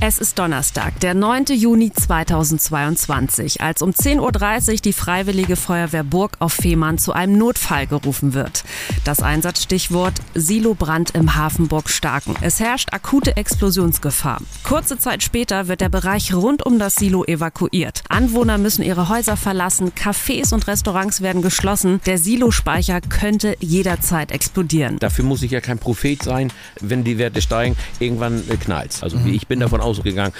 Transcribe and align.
Es 0.00 0.20
ist 0.20 0.38
Donnerstag, 0.38 1.00
der 1.00 1.12
9. 1.12 1.46
Juni 1.56 1.90
2022, 1.92 3.60
als 3.60 3.82
um 3.82 3.90
10.30 3.90 4.70
Uhr 4.70 4.76
die 4.76 4.92
Freiwillige 4.92 5.56
Feuerwehr 5.56 6.04
Burg 6.04 6.36
auf 6.38 6.52
Fehmarn 6.52 6.98
zu 6.98 7.12
einem 7.14 7.36
Notfall 7.36 7.88
gerufen 7.88 8.32
wird. 8.32 8.62
Das 9.02 9.20
Einsatzstichwort 9.20 10.14
Silobrand 10.34 11.16
im 11.16 11.34
Hafenburg 11.34 11.90
Starken. 11.90 12.36
Es 12.42 12.60
herrscht 12.60 12.92
akute 12.92 13.36
Explosionsgefahr. 13.36 14.40
Kurze 14.62 15.00
Zeit 15.00 15.24
später 15.24 15.66
wird 15.66 15.80
der 15.80 15.88
Bereich 15.88 16.32
rund 16.32 16.64
um 16.64 16.78
das 16.78 16.94
Silo 16.94 17.24
evakuiert. 17.24 18.04
Anwohner 18.08 18.56
müssen 18.56 18.84
ihre 18.84 19.08
Häuser 19.08 19.36
verlassen, 19.36 19.90
Cafés 19.90 20.54
und 20.54 20.68
Restaurants 20.68 21.22
werden 21.22 21.42
geschlossen. 21.42 22.00
Der 22.06 22.18
Silospeicher 22.18 23.00
könnte 23.00 23.56
jederzeit 23.58 24.30
explodieren. 24.30 25.00
Dafür 25.00 25.24
muss 25.24 25.42
ich 25.42 25.50
ja 25.50 25.60
kein 25.60 25.80
Prophet 25.80 26.22
sein, 26.22 26.52
wenn 26.80 27.02
die 27.02 27.18
Werte 27.18 27.42
steigen, 27.42 27.76
irgendwann 27.98 28.44
knallt 28.60 29.02
Also 29.02 29.16
mhm. 29.18 29.34
ich 29.34 29.48
bin 29.48 29.58
davon 29.58 29.87
ausgegangen, 29.88 30.32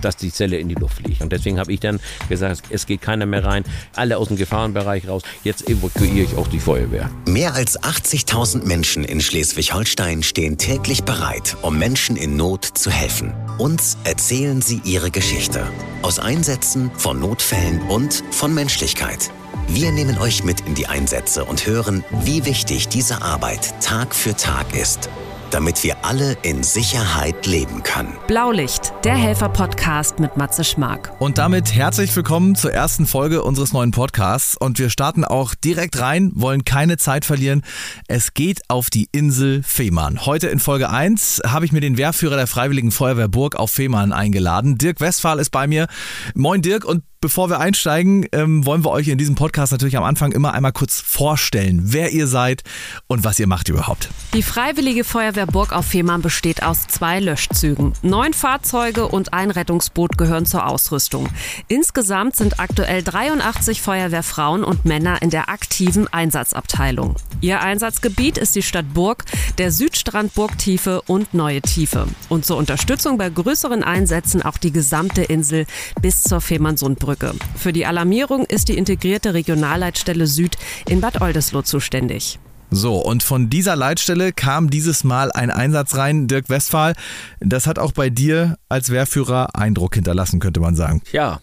dass 0.00 0.16
die 0.16 0.32
Zelle 0.32 0.58
in 0.58 0.68
die 0.68 0.74
Luft 0.74 0.96
fliegt. 0.96 1.22
Und 1.22 1.32
deswegen 1.32 1.58
habe 1.58 1.72
ich 1.72 1.80
dann 1.80 2.00
gesagt, 2.28 2.64
es 2.70 2.86
geht 2.86 3.02
keiner 3.02 3.26
mehr 3.26 3.44
rein, 3.44 3.64
alle 3.94 4.18
aus 4.18 4.28
dem 4.28 4.36
Gefahrenbereich 4.36 5.08
raus. 5.08 5.22
Jetzt 5.44 5.68
evakuiere 5.68 6.24
ich 6.24 6.36
auch 6.36 6.48
die 6.48 6.60
Feuerwehr. 6.60 7.10
Mehr 7.26 7.54
als 7.54 7.80
80.000 7.80 8.64
Menschen 8.64 9.04
in 9.04 9.20
Schleswig-Holstein 9.20 10.22
stehen 10.22 10.58
täglich 10.58 11.04
bereit, 11.04 11.56
um 11.62 11.78
Menschen 11.78 12.16
in 12.16 12.36
Not 12.36 12.64
zu 12.64 12.90
helfen. 12.90 13.32
Uns 13.58 13.96
erzählen 14.04 14.62
sie 14.62 14.80
ihre 14.84 15.10
Geschichte. 15.10 15.66
Aus 16.02 16.18
Einsätzen, 16.18 16.90
von 16.96 17.20
Notfällen 17.20 17.80
und 17.82 18.22
von 18.30 18.54
Menschlichkeit. 18.54 19.30
Wir 19.68 19.90
nehmen 19.90 20.18
euch 20.18 20.44
mit 20.44 20.60
in 20.60 20.74
die 20.74 20.86
Einsätze 20.86 21.44
und 21.44 21.66
hören, 21.66 22.04
wie 22.22 22.44
wichtig 22.44 22.88
diese 22.88 23.22
Arbeit 23.22 23.74
Tag 23.80 24.14
für 24.14 24.36
Tag 24.36 24.74
ist 24.76 25.10
damit 25.50 25.82
wir 25.84 26.04
alle 26.04 26.36
in 26.42 26.62
Sicherheit 26.62 27.46
leben 27.46 27.82
können. 27.82 28.12
Blaulicht, 28.26 28.92
der 29.04 29.14
Helfer-Podcast 29.14 30.18
mit 30.18 30.36
Matze 30.36 30.64
Schmark. 30.64 31.12
Und 31.18 31.38
damit 31.38 31.74
herzlich 31.74 32.14
willkommen 32.14 32.54
zur 32.54 32.72
ersten 32.72 33.06
Folge 33.06 33.42
unseres 33.42 33.72
neuen 33.72 33.90
Podcasts. 33.90 34.56
Und 34.56 34.78
wir 34.78 34.90
starten 34.90 35.24
auch 35.24 35.54
direkt 35.54 36.00
rein, 36.00 36.32
wollen 36.34 36.64
keine 36.64 36.96
Zeit 36.96 37.24
verlieren. 37.24 37.62
Es 38.08 38.34
geht 38.34 38.60
auf 38.68 38.90
die 38.90 39.08
Insel 39.12 39.62
Fehmarn. 39.62 40.26
Heute 40.26 40.48
in 40.48 40.58
Folge 40.58 40.90
1 40.90 41.42
habe 41.46 41.64
ich 41.64 41.72
mir 41.72 41.80
den 41.80 41.96
Wehrführer 41.96 42.36
der 42.36 42.46
Freiwilligen 42.46 42.90
Feuerwehr 42.90 43.28
Burg 43.28 43.56
auf 43.56 43.70
Fehmarn 43.70 44.12
eingeladen. 44.12 44.78
Dirk 44.78 45.00
Westphal 45.00 45.38
ist 45.38 45.50
bei 45.50 45.66
mir. 45.66 45.86
Moin 46.34 46.62
Dirk 46.62 46.84
und 46.84 47.02
Bevor 47.26 47.50
wir 47.50 47.58
einsteigen, 47.58 48.24
ähm, 48.30 48.64
wollen 48.66 48.84
wir 48.84 48.92
euch 48.92 49.08
in 49.08 49.18
diesem 49.18 49.34
Podcast 49.34 49.72
natürlich 49.72 49.96
am 49.96 50.04
Anfang 50.04 50.30
immer 50.30 50.54
einmal 50.54 50.70
kurz 50.70 51.00
vorstellen, 51.00 51.80
wer 51.82 52.12
ihr 52.12 52.28
seid 52.28 52.62
und 53.08 53.24
was 53.24 53.40
ihr 53.40 53.48
macht 53.48 53.68
überhaupt. 53.68 54.10
Die 54.32 54.44
Freiwillige 54.44 55.02
Feuerwehr 55.02 55.46
Burg 55.46 55.72
auf 55.72 55.86
Fehmarn 55.86 56.22
besteht 56.22 56.62
aus 56.62 56.86
zwei 56.86 57.18
Löschzügen. 57.18 57.94
Neun 58.02 58.32
Fahrzeuge 58.32 59.08
und 59.08 59.32
ein 59.32 59.50
Rettungsboot 59.50 60.16
gehören 60.16 60.46
zur 60.46 60.68
Ausrüstung. 60.68 61.28
Insgesamt 61.66 62.36
sind 62.36 62.60
aktuell 62.60 63.02
83 63.02 63.82
Feuerwehrfrauen 63.82 64.62
und 64.62 64.84
Männer 64.84 65.20
in 65.20 65.30
der 65.30 65.48
aktiven 65.48 66.06
Einsatzabteilung. 66.06 67.16
Ihr 67.40 67.60
Einsatzgebiet 67.60 68.38
ist 68.38 68.54
die 68.54 68.62
Stadt 68.62 68.94
Burg, 68.94 69.24
der 69.58 69.72
Südstrand 69.72 70.32
Burgtiefe 70.34 71.02
und 71.02 71.34
Neue 71.34 71.60
Tiefe. 71.60 72.06
Und 72.28 72.46
zur 72.46 72.56
Unterstützung 72.56 73.18
bei 73.18 73.28
größeren 73.28 73.82
Einsätzen 73.82 74.42
auch 74.42 74.58
die 74.58 74.72
gesamte 74.72 75.24
Insel 75.24 75.66
bis 76.00 76.22
zur 76.22 76.40
Fehmarnsundbrücke. 76.40 77.15
Brücke. 77.16 77.34
Für 77.56 77.72
die 77.72 77.86
Alarmierung 77.86 78.44
ist 78.44 78.68
die 78.68 78.76
integrierte 78.76 79.34
Regionalleitstelle 79.34 80.26
Süd 80.26 80.56
in 80.88 81.00
Bad 81.00 81.20
Oldesloe 81.20 81.64
zuständig. 81.64 82.38
So, 82.68 82.96
und 82.96 83.22
von 83.22 83.48
dieser 83.48 83.76
Leitstelle 83.76 84.32
kam 84.32 84.70
dieses 84.70 85.04
Mal 85.04 85.30
ein 85.30 85.50
Einsatz 85.50 85.96
rein, 85.96 86.26
Dirk 86.26 86.50
Westphal. 86.50 86.94
Das 87.38 87.68
hat 87.68 87.78
auch 87.78 87.92
bei 87.92 88.10
dir 88.10 88.58
als 88.68 88.90
Wehrführer 88.90 89.54
Eindruck 89.54 89.94
hinterlassen, 89.94 90.40
könnte 90.40 90.58
man 90.58 90.74
sagen. 90.74 91.00
Ja, 91.12 91.40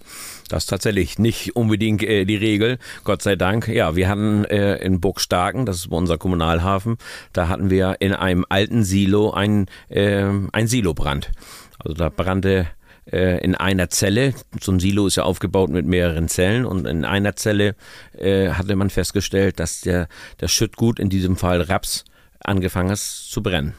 das 0.49 0.63
ist 0.63 0.69
tatsächlich 0.69 1.19
nicht 1.19 1.55
unbedingt 1.55 2.03
äh, 2.03 2.25
die 2.25 2.35
Regel, 2.35 2.77
Gott 3.05 3.21
sei 3.21 3.37
Dank. 3.37 3.69
Ja, 3.69 3.95
wir 3.95 4.09
hatten 4.09 4.43
äh, 4.45 4.75
in 4.79 4.99
Burgstarken, 4.99 5.65
das 5.65 5.77
ist 5.77 5.85
unser 5.87 6.17
Kommunalhafen, 6.17 6.97
da 7.31 7.47
hatten 7.47 7.69
wir 7.69 7.95
in 7.99 8.13
einem 8.13 8.45
alten 8.49 8.83
Silo 8.83 9.31
ein, 9.31 9.67
äh, 9.87 10.25
ein 10.51 10.67
Silobrand. 10.67 11.31
Also 11.79 11.95
da 11.95 12.09
brannte 12.09 12.67
in 13.05 13.55
einer 13.55 13.89
Zelle, 13.89 14.33
so 14.61 14.71
ein 14.71 14.79
Silo 14.79 15.07
ist 15.07 15.17
ja 15.17 15.23
aufgebaut 15.23 15.69
mit 15.69 15.85
mehreren 15.85 16.29
Zellen 16.29 16.65
und 16.65 16.87
in 16.87 17.05
einer 17.05 17.35
Zelle 17.35 17.75
äh, 18.17 18.49
hatte 18.49 18.75
man 18.75 18.89
festgestellt, 18.89 19.59
dass 19.59 19.81
der, 19.81 20.07
der 20.39 20.47
Schüttgut, 20.47 20.99
in 20.99 21.09
diesem 21.09 21.35
Fall 21.35 21.61
Raps, 21.61 22.05
angefangen 22.39 22.91
ist 22.91 23.31
zu 23.31 23.43
brennen. 23.43 23.73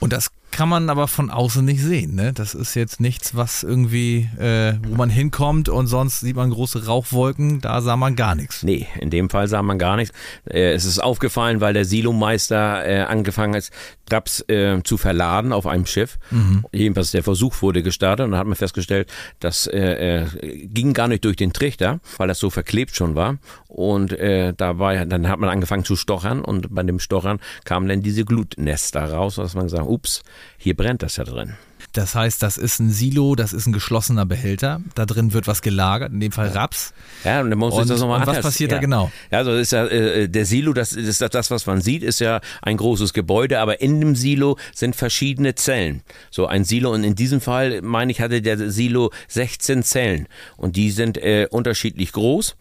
Und 0.00 0.12
das 0.12 0.30
kann 0.50 0.68
man 0.68 0.90
aber 0.90 1.08
von 1.08 1.30
außen 1.30 1.64
nicht 1.64 1.82
sehen. 1.82 2.14
Ne? 2.14 2.32
Das 2.32 2.54
ist 2.54 2.74
jetzt 2.74 3.00
nichts, 3.00 3.34
was 3.34 3.62
irgendwie, 3.62 4.28
äh, 4.38 4.74
wo 4.86 4.94
man 4.96 5.10
hinkommt 5.10 5.68
und 5.68 5.86
sonst 5.86 6.20
sieht 6.20 6.36
man 6.36 6.50
große 6.50 6.86
Rauchwolken, 6.86 7.60
da 7.60 7.80
sah 7.80 7.96
man 7.96 8.16
gar 8.16 8.34
nichts. 8.34 8.62
Nee, 8.62 8.86
in 8.98 9.10
dem 9.10 9.30
Fall 9.30 9.48
sah 9.48 9.62
man 9.62 9.78
gar 9.78 9.96
nichts. 9.96 10.14
Äh, 10.44 10.72
es 10.72 10.84
ist 10.84 10.98
aufgefallen, 10.98 11.60
weil 11.60 11.74
der 11.74 11.84
Silomeister 11.84 12.86
äh, 12.86 13.00
angefangen 13.02 13.54
hat, 13.54 13.70
Raps 14.10 14.44
äh, 14.48 14.82
zu 14.82 14.96
verladen 14.96 15.52
auf 15.52 15.66
einem 15.66 15.86
Schiff. 15.86 16.18
Mhm. 16.30 16.64
Jedenfalls 16.72 17.12
der 17.12 17.22
Versuch 17.22 17.62
wurde 17.62 17.82
gestartet 17.82 18.24
und 18.24 18.32
dann 18.32 18.40
hat 18.40 18.46
man 18.46 18.56
festgestellt, 18.56 19.08
das 19.38 19.66
äh, 19.66 20.22
äh, 20.22 20.66
ging 20.66 20.92
gar 20.94 21.08
nicht 21.08 21.24
durch 21.24 21.36
den 21.36 21.52
Trichter, 21.52 22.00
weil 22.18 22.28
das 22.28 22.38
so 22.38 22.50
verklebt 22.50 22.96
schon 22.96 23.14
war. 23.14 23.38
Und 23.68 24.12
äh, 24.12 24.52
dabei, 24.56 25.04
dann 25.04 25.28
hat 25.28 25.38
man 25.38 25.48
angefangen 25.48 25.84
zu 25.84 25.96
stochern 25.96 26.42
und 26.42 26.74
bei 26.74 26.82
dem 26.82 26.98
Stochern 26.98 27.38
kamen 27.64 27.88
dann 27.88 28.02
diese 28.02 28.24
Glutnester 28.24 29.12
raus, 29.12 29.36
dass 29.36 29.54
man 29.54 29.64
gesagt, 29.64 29.86
ups, 29.86 30.22
hier 30.58 30.76
brennt 30.76 31.02
das 31.02 31.16
ja 31.16 31.24
drin. 31.24 31.54
Das 31.92 32.14
heißt, 32.14 32.42
das 32.42 32.56
ist 32.56 32.78
ein 32.78 32.90
Silo, 32.90 33.34
das 33.34 33.52
ist 33.52 33.66
ein 33.66 33.72
geschlossener 33.72 34.24
Behälter. 34.24 34.80
Da 34.94 35.06
drin 35.06 35.32
wird 35.32 35.46
was 35.46 35.60
gelagert, 35.60 36.12
in 36.12 36.20
dem 36.20 36.30
Fall 36.30 36.48
Raps. 36.48 36.92
Ja, 37.24 37.40
und 37.40 37.50
dann 37.50 37.58
muss 37.58 37.76
ich 37.76 37.88
das 37.88 38.00
nochmal 38.00 38.20
Und 38.20 38.26
was 38.26 38.40
passiert 38.40 38.70
ja. 38.70 38.76
da 38.76 38.80
genau? 38.80 39.10
Ja, 39.30 39.38
also 39.38 39.52
ist 39.52 39.72
ja, 39.72 39.86
äh, 39.86 40.28
der 40.28 40.44
Silo, 40.44 40.72
das 40.72 40.92
ist 40.92 41.20
das, 41.20 41.50
was 41.50 41.66
man 41.66 41.80
sieht, 41.80 42.02
ist 42.02 42.20
ja 42.20 42.40
ein 42.62 42.76
großes 42.76 43.12
Gebäude, 43.12 43.58
aber 43.58 43.80
in 43.80 44.00
dem 44.00 44.14
Silo 44.14 44.56
sind 44.72 44.94
verschiedene 44.94 45.54
Zellen. 45.56 46.02
So 46.30 46.46
ein 46.46 46.64
Silo 46.64 46.92
und 46.92 47.02
in 47.02 47.16
diesem 47.16 47.40
Fall, 47.40 47.82
meine 47.82 48.12
ich, 48.12 48.20
hatte 48.20 48.40
der 48.40 48.70
Silo 48.70 49.10
16 49.28 49.82
Zellen 49.82 50.28
und 50.56 50.76
die 50.76 50.90
sind 50.90 51.18
äh, 51.18 51.48
unterschiedlich 51.50 52.12
groß. 52.12 52.56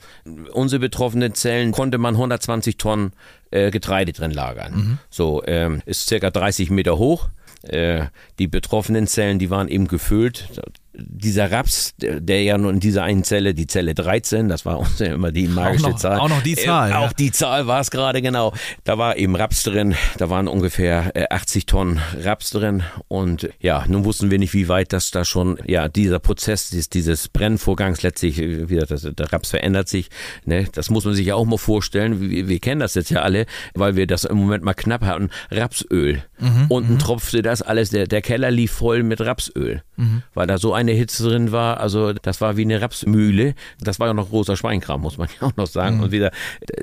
Unsere 0.54 0.80
betroffenen 0.80 1.36
Zellen 1.36 1.72
konnte 1.72 1.98
man 2.00 2.16
120 2.16 2.78
Tonnen 2.78 3.14
äh, 3.52 3.72
Getreide 3.72 4.14
drin 4.14 4.32
lagern. 4.32 4.74
Mhm. 4.74 4.98
So 5.10 5.44
ähm, 5.46 5.82
ist 5.86 6.08
circa 6.08 6.32
30 6.32 6.70
Meter 6.72 6.98
hoch. 6.98 7.30
Äh, 7.64 8.06
die 8.40 8.48
betroffenen 8.48 9.08
Zellen, 9.08 9.40
die 9.40 9.50
waren 9.50 9.68
eben 9.68 9.88
gefüllt 9.88 10.50
dieser 10.94 11.52
Raps, 11.52 11.94
der, 11.98 12.44
ja 12.44 12.58
nur 12.58 12.72
in 12.72 12.80
dieser 12.80 13.04
einen 13.04 13.24
Zelle, 13.24 13.54
die 13.54 13.68
Zelle 13.68 13.94
13, 13.94 14.50
das 14.50 14.66
war 14.66 14.80
uns 14.80 15.00
ja 15.00 15.14
immer 15.14 15.32
die 15.32 15.48
magische 15.48 15.86
auch 15.86 15.90
noch, 15.92 16.00
Zahl. 16.00 16.20
Auch 16.20 16.30
noch 16.30 16.42
die 16.42 16.56
Zahl. 16.56 16.90
Äh, 16.90 16.92
ja. 16.92 17.00
Auch 17.00 17.14
die 17.14 17.32
Zahl 17.32 17.68
war 17.68 17.80
es 17.80 17.92
gerade 17.92 18.22
genau. 18.22 18.54
Da 18.84 18.98
war 18.98 19.18
eben 19.18 19.36
Raps 19.36 19.64
drin, 19.64 19.96
da 20.18 20.30
waren 20.30 20.48
ungefähr 20.48 21.12
80 21.32 21.64
äh, 21.64 21.66
Tonnen 21.66 22.00
Raps 22.24 22.52
drin 22.52 22.84
und 23.08 23.50
ja, 23.60 23.86
nun 23.88 24.06
wussten 24.06 24.32
wir 24.32 24.40
nicht, 24.40 24.54
wie 24.54 24.68
weit 24.68 24.94
das 24.94 25.12
da 25.12 25.26
schon, 25.26 25.60
ja, 25.66 25.88
dieser 25.88 26.20
Prozess 26.20 26.70
dieses, 26.70 26.90
dieses 26.90 27.28
Brennvorgangs 27.28 28.02
letztlich, 28.02 28.40
äh, 28.40 28.70
wieder 28.70 28.86
das, 28.86 29.02
der 29.02 29.32
Raps 29.32 29.52
verändert 29.52 29.90
sich, 29.90 30.10
ne, 30.46 30.68
das 30.72 30.90
muss 30.90 31.06
man 31.06 31.14
sich 31.14 31.28
ja 31.28 31.36
auch 31.36 31.46
mal 31.46 31.58
vorstellen, 31.58 32.22
wir, 32.22 32.48
wir, 32.48 32.60
kennen 32.60 32.82
das 32.82 32.96
jetzt 32.96 33.12
ja 33.12 33.22
alle, 33.22 33.46
weil 33.74 33.96
wir 33.96 34.08
das 34.08 34.24
im 34.24 34.38
Moment 34.38 34.64
mal 34.64 34.74
knapp 34.74 35.04
hatten, 35.04 35.30
Rapsöl. 35.52 36.24
Mhm, 36.40 36.66
Unten 36.70 36.94
mhm. 36.94 37.00
tropfte 37.00 37.42
das 37.42 37.62
alles, 37.62 37.90
der, 37.90 38.08
der 38.08 38.22
Keller 38.22 38.52
lief 38.52 38.72
voll 38.72 39.04
mit 39.04 39.22
Rapsöl, 39.22 39.84
mhm. 39.98 40.24
weil 40.34 40.48
da 40.48 40.58
so 40.58 40.74
eine 40.80 40.92
Hitze 40.92 41.24
drin 41.24 41.52
war. 41.52 41.80
Also 41.80 42.14
das 42.14 42.42
war 42.42 42.58
wie 42.58 42.64
eine 42.64 42.82
Rapsmühle. 42.82 43.56
Das 43.80 44.00
war 44.00 44.08
ja 44.08 44.14
noch 44.14 44.30
großer 44.30 44.56
Schweinkram, 44.56 45.02
muss 45.02 45.18
man 45.18 45.28
ja 45.42 45.48
auch 45.48 45.56
noch 45.56 45.68
sagen. 45.68 45.98
Mhm. 45.98 46.04
Und 46.04 46.12
wieder, 46.12 46.32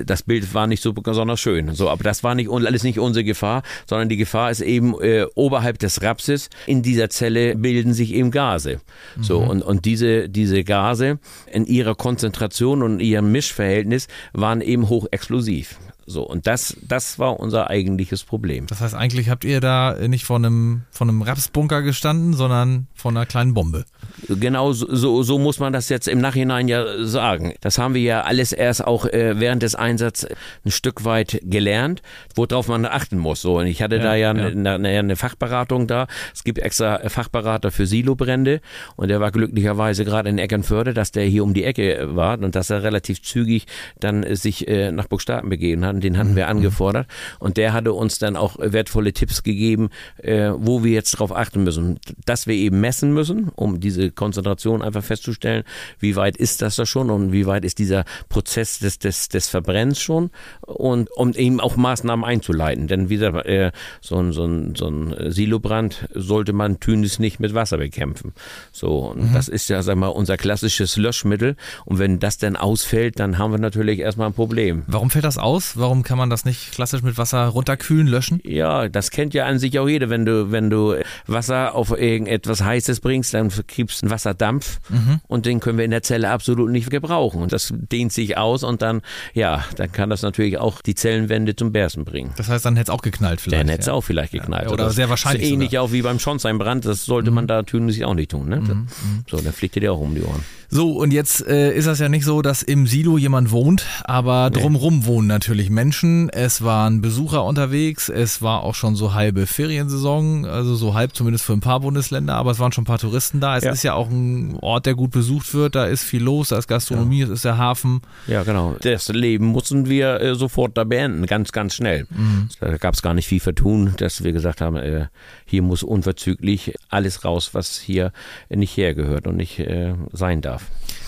das 0.03 0.23
Bild 0.23 0.53
war 0.53 0.67
nicht 0.67 0.81
so 0.81 0.93
besonders 0.93 1.39
schön. 1.39 1.73
So, 1.75 1.89
aber 1.89 2.03
das 2.03 2.23
war 2.23 2.35
nicht 2.35 2.49
alles 2.49 2.83
nicht 2.83 2.99
unsere 2.99 3.23
Gefahr, 3.23 3.63
sondern 3.85 4.09
die 4.09 4.17
Gefahr 4.17 4.51
ist 4.51 4.61
eben 4.61 4.99
äh, 5.01 5.25
oberhalb 5.35 5.79
des 5.79 6.01
Rapses 6.01 6.49
in 6.65 6.81
dieser 6.81 7.09
Zelle 7.09 7.55
bilden 7.55 7.93
sich 7.93 8.13
eben 8.13 8.31
Gase. 8.31 8.79
So 9.19 9.41
mhm. 9.41 9.47
und 9.49 9.61
und 9.63 9.85
diese 9.85 10.29
diese 10.29 10.63
Gase 10.63 11.19
in 11.51 11.65
ihrer 11.65 11.95
Konzentration 11.95 12.83
und 12.83 12.99
ihrem 12.99 13.31
Mischverhältnis 13.31 14.07
waren 14.33 14.61
eben 14.61 14.89
hochexplosiv. 14.89 15.77
So, 16.09 16.23
und 16.23 16.47
das, 16.47 16.77
das 16.87 17.19
war 17.19 17.37
unser 17.37 17.69
eigentliches 17.69 18.23
Problem. 18.23 18.65
Das 18.67 18.79
heißt, 18.79 18.95
eigentlich 18.95 19.27
habt 19.29 19.43
ihr 19.43 19.59
da 19.59 19.93
nicht 20.07 20.23
vor 20.23 20.37
einem, 20.37 20.83
vor 20.89 21.05
einem 21.05 21.21
Rapsbunker 21.21 21.81
gestanden, 21.81 22.31
sondern 22.31 22.87
vor 22.93 23.11
einer 23.11 23.25
kleinen 23.25 23.53
Bombe. 23.53 23.83
genau 24.29 24.71
so, 24.71 25.21
so 25.21 25.37
muss 25.37 25.59
man 25.59 25.73
das 25.73 25.89
jetzt 25.89 26.07
im 26.07 26.21
Nachhinein 26.21 26.69
ja 26.69 27.03
sagen. 27.03 27.55
Das 27.59 27.77
haben 27.77 27.93
wir 27.93 28.01
ja 28.01 28.21
alles 28.21 28.53
erst 28.53 28.87
auch 28.87 29.05
äh, 29.05 29.37
während 29.41 29.63
des 29.63 29.75
Einsatzes 29.75 30.29
ein 30.65 30.71
Stück 30.71 31.03
weit 31.03 31.41
gelernt, 31.43 32.01
worauf 32.35 32.69
man 32.69 32.85
achten 32.85 33.17
muss. 33.17 33.41
So, 33.41 33.59
und 33.59 33.67
ich 33.67 33.81
hatte 33.81 33.97
ja, 33.97 34.03
da 34.03 34.15
ja, 34.15 34.33
ja. 34.33 34.45
Eine, 34.45 34.75
eine, 34.75 34.87
eine, 34.87 35.15
Fachberatung 35.17 35.87
da. 35.87 36.07
Es 36.33 36.45
gibt 36.45 36.59
extra 36.59 37.09
Fachberater 37.09 37.69
für 37.69 37.85
Silobrände 37.85 38.61
und 38.95 39.09
der 39.09 39.19
war 39.19 39.31
glücklicherweise 39.31 40.05
gerade 40.05 40.29
in 40.29 40.37
Eckernförde, 40.37 40.93
dass 40.93 41.11
der 41.11 41.25
hier 41.25 41.43
um 41.43 41.53
die 41.53 41.65
Ecke 41.65 42.15
war 42.15 42.39
und 42.39 42.55
dass 42.55 42.69
er 42.69 42.83
relativ 42.83 43.21
zügig 43.21 43.65
dann 43.99 44.23
sich 44.37 44.69
äh, 44.69 44.93
nach 44.93 45.07
Burgstaden 45.07 45.49
begeben 45.49 45.83
hat. 45.83 45.96
Und 45.97 46.03
den 46.03 46.19
hatten 46.19 46.33
mhm. 46.33 46.35
wir 46.35 46.47
angefordert 46.47 47.07
und 47.39 47.57
der 47.57 47.73
hatte 47.73 47.91
uns 47.91 48.19
dann 48.19 48.35
auch 48.35 48.57
wertvolle 48.59 49.13
Tipps 49.13 49.41
gegeben, 49.41 49.89
äh, 50.17 50.51
wo 50.55 50.83
wir 50.83 50.91
jetzt 50.91 51.15
darauf 51.15 51.35
achten 51.35 51.63
müssen. 51.63 51.99
Dass 52.23 52.45
wir 52.45 52.53
eben 52.53 52.79
messen 52.81 53.15
müssen, 53.15 53.49
um 53.55 53.79
diese 53.79 54.11
Konzentration 54.11 54.83
einfach 54.83 55.03
festzustellen, 55.03 55.63
wie 55.97 56.15
weit 56.15 56.37
ist 56.37 56.61
das 56.61 56.75
da 56.75 56.85
schon 56.85 57.09
und 57.09 57.31
wie 57.31 57.47
weit 57.47 57.65
ist 57.65 57.79
dieser 57.79 58.05
Prozess 58.29 58.77
des, 58.77 58.99
des, 58.99 59.29
des 59.29 59.49
Verbrennens 59.49 59.99
schon 59.99 60.29
und 60.61 61.09
um 61.17 61.33
eben 61.33 61.59
auch 61.59 61.77
Maßnahmen 61.77 62.23
einzuleiten. 62.23 62.87
Denn 62.87 63.09
wie 63.09 63.15
gesagt, 63.15 63.47
äh, 63.47 63.71
so 63.99 64.19
ein, 64.19 64.33
so 64.33 64.45
ein, 64.45 64.75
so 64.75 64.87
ein 64.87 65.31
Silobrand 65.31 66.07
sollte 66.13 66.53
man 66.53 66.79
tunlichst 66.79 67.19
nicht 67.19 67.39
mit 67.39 67.55
Wasser 67.55 67.79
bekämpfen. 67.79 68.33
So, 68.71 68.99
und 69.09 69.31
mhm. 69.31 69.33
das 69.33 69.47
ist 69.47 69.67
ja, 69.67 69.81
sag 69.81 69.95
mal, 69.95 70.09
unser 70.09 70.37
klassisches 70.37 70.95
Löschmittel. 70.95 71.55
Und 71.85 71.97
wenn 71.97 72.19
das 72.19 72.37
dann 72.37 72.55
ausfällt, 72.55 73.19
dann 73.19 73.39
haben 73.39 73.51
wir 73.51 73.57
natürlich 73.57 73.99
erstmal 73.99 74.27
ein 74.27 74.33
Problem. 74.33 74.83
Warum 74.85 75.09
fällt 75.09 75.25
das 75.25 75.39
aus? 75.39 75.77
Warum 75.77 75.86
kann 76.03 76.17
man 76.17 76.29
das 76.29 76.45
nicht 76.45 76.71
klassisch 76.71 77.01
mit 77.01 77.17
Wasser 77.17 77.45
runterkühlen, 77.47 78.07
löschen? 78.07 78.39
Ja, 78.43 78.89
das 78.89 79.11
kennt 79.11 79.33
ja 79.33 79.45
an 79.45 79.59
sich 79.59 79.79
auch 79.79 79.87
jeder. 79.87 80.09
Wenn 80.09 80.25
du, 80.25 80.51
wenn 80.51 80.69
du 80.69 80.95
Wasser 81.25 81.75
auf 81.75 81.91
irgendetwas 81.91 82.63
Heißes 82.63 82.99
bringst, 82.99 83.33
dann 83.33 83.49
kriegst 83.67 84.01
du 84.01 84.05
einen 84.05 84.11
Wasserdampf 84.11 84.79
mhm. 84.89 85.21
und 85.27 85.45
den 85.45 85.59
können 85.59 85.77
wir 85.77 85.85
in 85.85 85.91
der 85.91 86.03
Zelle 86.03 86.29
absolut 86.29 86.69
nicht 86.71 86.89
gebrauchen. 86.89 87.41
Und 87.41 87.51
das 87.51 87.73
dehnt 87.75 88.13
sich 88.13 88.37
aus 88.37 88.63
und 88.63 88.81
dann, 88.81 89.01
ja, 89.33 89.63
dann 89.75 89.91
kann 89.91 90.09
das 90.09 90.21
natürlich 90.21 90.57
auch 90.57 90.81
die 90.81 90.95
Zellenwände 90.95 91.55
zum 91.55 91.71
Bersten 91.71 92.05
bringen. 92.05 92.33
Das 92.37 92.49
heißt, 92.49 92.65
dann 92.65 92.75
hätte 92.75 92.91
es 92.91 92.95
auch 92.95 93.01
geknallt 93.01 93.41
vielleicht. 93.41 93.61
Dann 93.61 93.69
hätte 93.69 93.81
es 93.81 93.87
ja. 93.87 93.93
auch 93.93 94.01
vielleicht 94.01 94.31
geknallt. 94.31 94.65
Ja, 94.65 94.71
oder, 94.71 94.85
oder 94.85 94.93
sehr 94.93 95.09
wahrscheinlich. 95.09 95.51
Ähnlich 95.51 95.71
sogar. 95.71 95.83
auch 95.83 95.91
wie 95.91 96.01
beim 96.01 96.19
Schornsteinbrand. 96.19 96.85
Das 96.85 97.05
sollte 97.05 97.31
mhm. 97.31 97.35
man 97.35 97.47
da 97.47 97.55
natürlich 97.55 98.05
auch 98.05 98.13
nicht 98.13 98.31
tun. 98.31 98.49
Ne? 98.49 98.61
Mhm. 98.61 98.67
mhm. 98.67 98.87
So, 99.29 99.37
dann 99.37 99.53
fliegt 99.53 99.75
dir 99.75 99.91
auch 99.91 99.99
um 99.99 100.15
die 100.15 100.21
Ohren. 100.21 100.43
So, 100.69 100.97
und 100.97 101.13
jetzt 101.13 101.47
äh, 101.47 101.73
ist 101.73 101.87
das 101.87 101.99
ja 101.99 102.09
nicht 102.09 102.25
so, 102.25 102.41
dass 102.41 102.61
im 102.61 102.87
Silo 102.87 103.17
jemand 103.17 103.51
wohnt, 103.51 103.85
aber 104.03 104.49
nee. 104.49 104.59
drumrum 104.59 105.05
wohnen 105.05 105.27
natürlich 105.27 105.69
Menschen. 105.69 106.29
Es 106.29 106.61
waren 106.61 107.01
Besucher 107.01 107.45
unterwegs, 107.45 108.09
es 108.09 108.41
war 108.41 108.63
auch 108.63 108.75
schon 108.75 108.95
so 108.95 109.13
halbe 109.13 109.47
Feriensaison, 109.47 110.45
also 110.45 110.75
so 110.75 110.93
halb 110.93 111.15
zumindest 111.15 111.45
für 111.45 111.53
ein 111.53 111.61
paar 111.61 111.79
Bundesländer, 111.79 112.35
aber 112.35 112.51
es 112.51 112.59
waren 112.59 112.73
schon 112.73 112.81
ein 112.83 112.87
paar 112.87 112.99
Touristen 112.99 113.39
da. 113.39 113.55
Es 113.55 113.63
ja. 113.63 113.71
ist 113.71 113.83
ja 113.83 113.93
auch 113.93 114.09
ein 114.09 114.57
Ort, 114.61 114.85
der 114.85 114.95
gut 114.95 115.11
besucht 115.11 115.53
wird, 115.53 115.75
da 115.75 115.85
ist 115.85 116.03
viel 116.03 116.21
los, 116.21 116.49
da 116.49 116.57
ist 116.57 116.67
Gastronomie, 116.67 117.19
ja. 117.19 117.25
es 117.25 117.31
ist 117.31 117.45
der 117.45 117.57
Hafen. 117.57 118.01
Ja, 118.27 118.43
genau. 118.43 118.75
Das 118.81 119.07
Leben 119.07 119.45
mussten 119.45 119.87
wir 119.87 120.19
äh, 120.19 120.35
sofort 120.35 120.77
da 120.77 120.83
beenden, 120.83 121.25
ganz, 121.27 121.53
ganz 121.53 121.75
schnell. 121.75 122.07
Mhm. 122.09 122.49
Da 122.59 122.77
gab 122.77 122.93
es 122.93 123.01
gar 123.01 123.13
nicht 123.13 123.27
viel 123.27 123.39
vertun, 123.39 123.93
dass 123.97 124.23
wir 124.23 124.33
gesagt 124.33 124.59
haben, 124.59 124.75
äh, 124.75 125.07
hier 125.45 125.61
muss 125.61 125.81
unverzüglich 125.81 126.73
alles 126.89 127.23
raus, 127.23 127.51
was 127.53 127.77
hier 127.77 128.11
nicht 128.49 128.75
hergehört 128.75 129.27
und 129.27 129.37
nicht 129.37 129.59
äh, 129.59 129.93
sein 130.11 130.41
darf. 130.41 130.56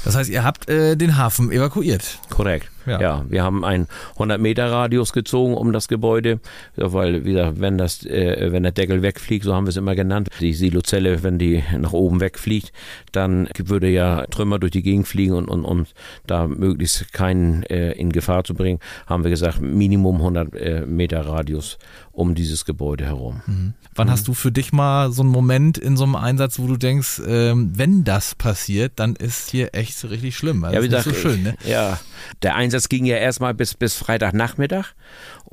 Das 0.03 0.15
heißt, 0.15 0.29
ihr 0.29 0.43
habt 0.43 0.69
äh, 0.69 0.95
den 0.95 1.17
Hafen 1.17 1.51
evakuiert. 1.51 2.19
Korrekt. 2.29 2.69
Ja. 2.89 3.01
ja. 3.01 3.25
wir 3.27 3.43
haben 3.43 3.63
einen 3.63 3.87
100 4.13 4.39
Meter 4.39 4.71
Radius 4.71 5.13
gezogen 5.13 5.53
um 5.53 5.73
das 5.73 5.87
Gebäude, 5.87 6.39
weil 6.75 7.25
wieder, 7.25 7.59
wenn 7.59 7.77
das, 7.77 8.05
äh, 8.05 8.51
wenn 8.51 8.63
der 8.63 8.71
Deckel 8.71 9.01
wegfliegt, 9.01 9.45
so 9.45 9.55
haben 9.55 9.65
wir 9.65 9.69
es 9.69 9.77
immer 9.77 9.95
genannt, 9.95 10.29
die 10.39 10.53
Silozelle, 10.53 11.23
wenn 11.23 11.37
die 11.37 11.63
nach 11.77 11.93
oben 11.93 12.19
wegfliegt, 12.19 12.71
dann 13.11 13.47
würde 13.57 13.89
ja 13.89 14.25
Trümmer 14.27 14.59
durch 14.59 14.71
die 14.71 14.83
Gegend 14.83 15.07
fliegen 15.07 15.33
und, 15.33 15.47
und 15.47 15.65
um 15.65 15.85
da 16.27 16.47
möglichst 16.47 17.13
keinen 17.13 17.63
äh, 17.63 17.91
in 17.93 18.11
Gefahr 18.11 18.43
zu 18.43 18.53
bringen, 18.53 18.79
haben 19.07 19.23
wir 19.23 19.31
gesagt, 19.31 19.61
Minimum 19.61 20.17
100 20.17 20.55
äh, 20.55 20.85
Meter 20.85 21.25
Radius 21.25 21.77
um 22.11 22.35
dieses 22.35 22.65
Gebäude 22.65 23.05
herum. 23.05 23.41
Mhm. 23.45 23.73
Wann 23.95 24.07
mhm. 24.07 24.11
hast 24.11 24.27
du 24.27 24.33
für 24.33 24.51
dich 24.51 24.73
mal 24.73 25.11
so 25.11 25.21
einen 25.21 25.31
Moment 25.31 25.77
in 25.77 25.97
so 25.97 26.03
einem 26.03 26.15
Einsatz, 26.15 26.59
wo 26.59 26.67
du 26.67 26.77
denkst, 26.77 27.21
ähm, 27.25 27.71
wenn 27.75 28.03
das 28.03 28.35
passiert, 28.35 28.93
dann 28.97 29.15
ist 29.15 29.49
hier 29.49 29.73
echt 29.73 30.03
richtig 30.09 30.35
schlimm. 30.35 30.63
Also 30.63 30.75
ja, 30.75 30.83
wie 30.83 30.87
gesagt, 30.87 31.05
so 31.05 31.13
schön, 31.13 31.43
ne? 31.43 31.55
ja, 31.65 31.99
der 32.41 32.55
Einsatz 32.55 32.78
ging 32.87 33.05
ja 33.05 33.17
erstmal 33.17 33.53
bis, 33.53 33.73
bis 33.73 33.95
Freitagnachmittag 33.95 34.93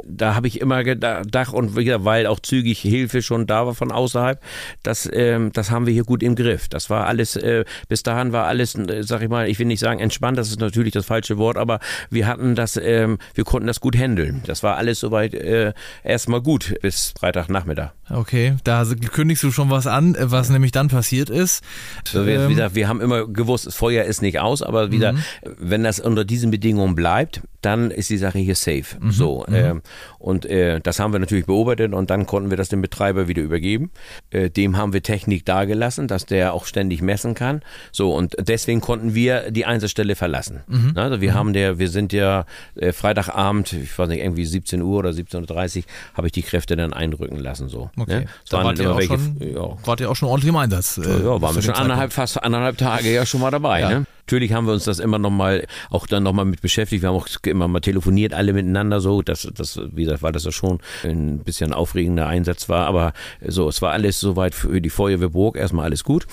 da 0.05 0.35
habe 0.35 0.47
ich 0.47 0.61
immer 0.61 0.85
gedacht 0.85 1.53
und 1.53 1.77
wieder, 1.77 2.05
weil 2.05 2.27
auch 2.27 2.41
zügig 2.41 2.81
Hilfe 2.81 3.23
schon 3.23 3.47
da 3.47 3.67
war 3.67 3.75
von 3.75 3.93
außerhalb, 3.93 4.41
das, 4.83 5.09
ähm, 5.13 5.53
das 5.53 5.71
haben 5.71 5.87
wir 5.87 5.93
hier 5.93 6.05
gut 6.05 6.23
im 6.23 6.35
Griff. 6.35 6.69
Das 6.69 6.91
war 6.91 7.07
alles, 7.07 7.37
äh, 7.37 7.65
bis 7.89 8.03
dahin 8.03 8.33
war 8.33 8.47
alles, 8.47 8.75
äh, 8.75 9.03
sag 9.03 9.23
ich 9.23 9.29
mal, 9.29 9.49
ich 9.49 9.59
will 9.59 9.67
nicht 9.67 9.81
sagen 9.81 10.01
entspannt, 10.01 10.39
das 10.39 10.49
ist 10.49 10.61
natürlich 10.61 10.93
das 10.93 11.07
falsche 11.07 11.39
Wort, 11.39 11.57
aber 11.57 11.81
wir 12.11 12.27
hatten 12.27 12.55
das, 12.55 12.77
ähm, 12.77 13.19
wir 13.35 13.45
konnten 13.45 13.67
das 13.67 13.81
gut 13.81 13.97
handeln. 13.97 14.43
Das 14.47 14.63
war 14.63 14.77
alles 14.77 15.01
soweit 15.01 15.35
äh, 15.35 15.73
erstmal 16.05 16.41
gut 16.41 16.75
bis 16.83 17.15
Freitagnachmittag. 17.19 17.93
Okay, 18.09 18.55
da 18.65 18.85
kündigst 19.13 19.43
du 19.43 19.51
schon 19.51 19.71
was 19.71 19.87
an, 19.87 20.15
äh, 20.15 20.31
was 20.31 20.51
nämlich 20.51 20.73
dann 20.73 20.89
passiert 20.89 21.31
ist. 21.31 21.65
So, 22.07 22.27
wir, 22.27 22.43
ähm, 22.43 22.49
wieder, 22.51 22.75
wir 22.75 22.89
haben 22.89 23.01
immer 23.01 23.27
gewusst, 23.27 23.67
das 23.67 23.75
Feuer 23.75 24.05
ist 24.05 24.23
nicht 24.23 24.39
aus, 24.39 24.63
aber 24.63 24.93
wieder, 24.93 25.13
mhm. 25.13 25.23
wenn 25.59 25.83
das 25.83 26.01
unter 26.01 26.25
diesen 26.25 26.51
Bedingungen 26.51 26.95
bleibt, 26.95 27.41
dann 27.63 27.91
ist 27.91 28.11
die 28.11 28.17
Sache 28.17 28.39
hier 28.39 28.55
safe. 28.55 28.85
Mhm. 29.01 29.11
So, 29.11 29.45
mhm. 29.49 29.55
Äh, 29.55 29.75
und 30.19 30.47
äh, 30.47 30.81
das 30.81 30.99
haben 30.99 31.13
wir 31.13 31.19
natürlich 31.19 31.47
beobachtet 31.47 31.93
und 31.93 32.11
dann 32.11 32.27
konnten 32.27 32.51
wir 32.51 32.57
das 32.57 32.69
dem 32.69 32.83
Betreiber 32.83 33.29
wieder 33.29 33.43
übergeben. 33.43 33.91
Äh, 34.31 34.51
dem 34.51 34.77
haben 34.77 34.93
wir 34.93 35.03
Technik 35.03 35.45
dagelassen, 35.45 36.09
dass 36.09 36.27
der 36.27 36.53
auch 36.53 36.67
ständig 36.67 37.03
messen 37.03 37.35
kann. 37.35 37.63
So, 37.93 38.15
und 38.15 38.37
deswegen 38.39 38.81
konnten 38.81 39.15
wir 39.15 39.51
die 39.51 39.65
Einsatzstelle 39.67 40.17
verlassen. 40.17 40.61
Mhm. 40.67 40.93
Also 40.95 41.21
wir 41.21 41.33
mhm. 41.33 41.35
haben 41.35 41.53
der, 41.53 41.79
wir 41.79 41.89
sind 41.89 42.13
ja 42.13 42.45
äh, 42.75 42.93
Freitagabend, 42.93 43.73
ich 43.73 43.99
weiß 43.99 44.09
nicht, 44.09 44.23
irgendwie 44.23 44.45
17 44.45 44.83
Uhr 44.83 44.99
oder 44.99 45.11
17.30 45.11 45.79
Uhr, 45.79 45.85
habe 46.15 46.29
ich 46.29 46.33
die 46.33 46.43
Kräfte 46.43 46.77
dann 46.77 46.93
einrücken 46.93 47.39
lassen. 47.39 47.69
So. 47.69 47.91
Okay. 47.97 48.21
Ne? 48.21 48.27
Da 48.51 48.65
wart 48.65 48.79
ihr, 48.79 48.93
auch 48.93 48.99
welche, 48.99 49.19
schon, 49.19 49.37
ja. 49.41 49.77
wart 49.85 50.01
ihr 50.01 50.11
auch 50.11 50.17
schon 50.17 50.29
ordentlich 50.29 50.49
im 50.49 50.57
Einsatz. 50.57 50.99
Äh, 50.99 51.25
ja, 51.25 51.41
waren 51.41 51.55
wir 51.55 51.63
schon 51.63 51.75
anderthalb, 51.75 52.13
fast 52.13 52.43
anderthalb 52.43 52.79
Tage 52.79 53.13
ja 53.13 53.27
schon 53.27 53.41
mal 53.41 53.51
dabei. 53.51 53.81
Ja. 53.81 53.91
Ne? 53.91 54.07
Natürlich 54.27 54.53
haben 54.53 54.67
wir 54.67 54.73
uns 54.73 54.85
das 54.85 54.99
immer 54.99 55.19
nochmal, 55.19 55.67
auch 55.89 56.09
dann 56.09 56.25
nochmal 56.25 56.45
mit 56.45 56.61
beschäftigt. 56.61 57.03
Wir 57.03 57.11
haben 57.11 57.17
auch 57.17 57.29
immer 57.45 57.69
mal 57.69 57.81
telefoniert, 57.81 58.35
alle 58.35 58.53
miteinander 58.53 59.01
so. 59.01 59.23
Das, 59.23 59.49
das, 59.55 59.81
wie 59.93 60.03
gesagt, 60.03 60.23
weil 60.23 60.33
das 60.33 60.45
ja 60.45 60.51
schon 60.51 60.81
ein 61.05 61.39
bisschen 61.39 61.73
aufregender 61.73 62.27
Einsatz 62.27 62.69
war. 62.69 62.87
Aber 62.87 63.13
so, 63.47 63.69
es 63.69 63.83
war 63.83 63.93
alles 63.93 64.19
soweit 64.19 64.55
für 64.55 64.81
die 64.81 64.91
Feuerwehrburg 64.91 65.57
erstmal 65.57 65.85
alles 65.85 66.03
gut. 66.03 66.27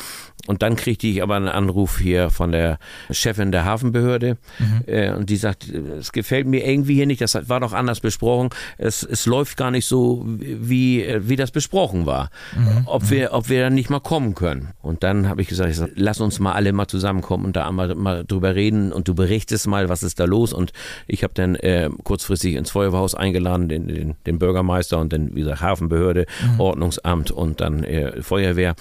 Und 0.45 0.61
dann 0.61 0.75
kriegte 0.75 1.07
ich 1.07 1.23
aber 1.23 1.35
einen 1.35 1.47
Anruf 1.47 1.99
hier 1.99 2.29
von 2.29 2.51
der 2.51 2.77
Chefin 3.11 3.53
der 3.53 3.63
Hafenbehörde 3.63 4.37
mhm. 4.59 4.81
äh, 4.87 5.11
und 5.13 5.29
die 5.29 5.37
sagt, 5.37 5.69
es 5.69 6.11
gefällt 6.11 6.47
mir 6.47 6.67
irgendwie 6.67 6.95
hier 6.95 7.05
nicht, 7.05 7.21
das 7.21 7.47
war 7.47 7.61
doch 7.61 7.71
anders 7.71 8.01
besprochen, 8.01 8.49
es, 8.77 9.03
es 9.03 9.25
läuft 9.25 9.55
gar 9.55 9.71
nicht 9.71 9.85
so, 9.85 10.25
wie, 10.25 11.07
wie 11.19 11.37
das 11.37 11.51
besprochen 11.51 12.05
war, 12.05 12.29
mhm. 12.57 12.83
ob, 12.87 13.09
wir, 13.09 13.31
ob 13.31 13.47
wir 13.47 13.61
dann 13.61 13.73
nicht 13.73 13.89
mal 13.89 14.01
kommen 14.01 14.35
können. 14.35 14.71
Und 14.81 15.03
dann 15.03 15.29
habe 15.29 15.41
ich 15.41 15.47
gesagt, 15.47 15.69
ich 15.69 15.77
sag, 15.77 15.91
lass 15.95 16.19
uns 16.19 16.39
mal 16.39 16.51
alle 16.51 16.73
mal 16.73 16.87
zusammenkommen 16.87 17.45
und 17.45 17.55
da 17.55 17.63
mal, 17.87 17.95
mal 17.95 18.23
drüber 18.25 18.55
reden 18.55 18.91
und 18.91 19.07
du 19.07 19.15
berichtest 19.15 19.67
mal, 19.67 19.89
was 19.89 20.03
ist 20.03 20.19
da 20.19 20.25
los. 20.25 20.53
Und 20.53 20.71
ich 21.07 21.23
habe 21.23 21.33
dann 21.33 21.55
äh, 21.55 21.89
kurzfristig 22.03 22.55
ins 22.55 22.71
Feuerwehrhaus 22.71 23.15
eingeladen, 23.15 23.69
den, 23.69 23.87
den, 23.87 24.15
den 24.25 24.39
Bürgermeister 24.39 24.99
und 24.99 25.13
dann, 25.13 25.35
wie 25.35 25.41
gesagt, 25.41 25.61
Hafenbehörde, 25.61 26.25
mhm. 26.53 26.59
Ordnungsamt 26.59 27.31
und 27.31 27.61
dann 27.61 27.83
äh, 27.83 28.21
Feuerwehr 28.21 28.75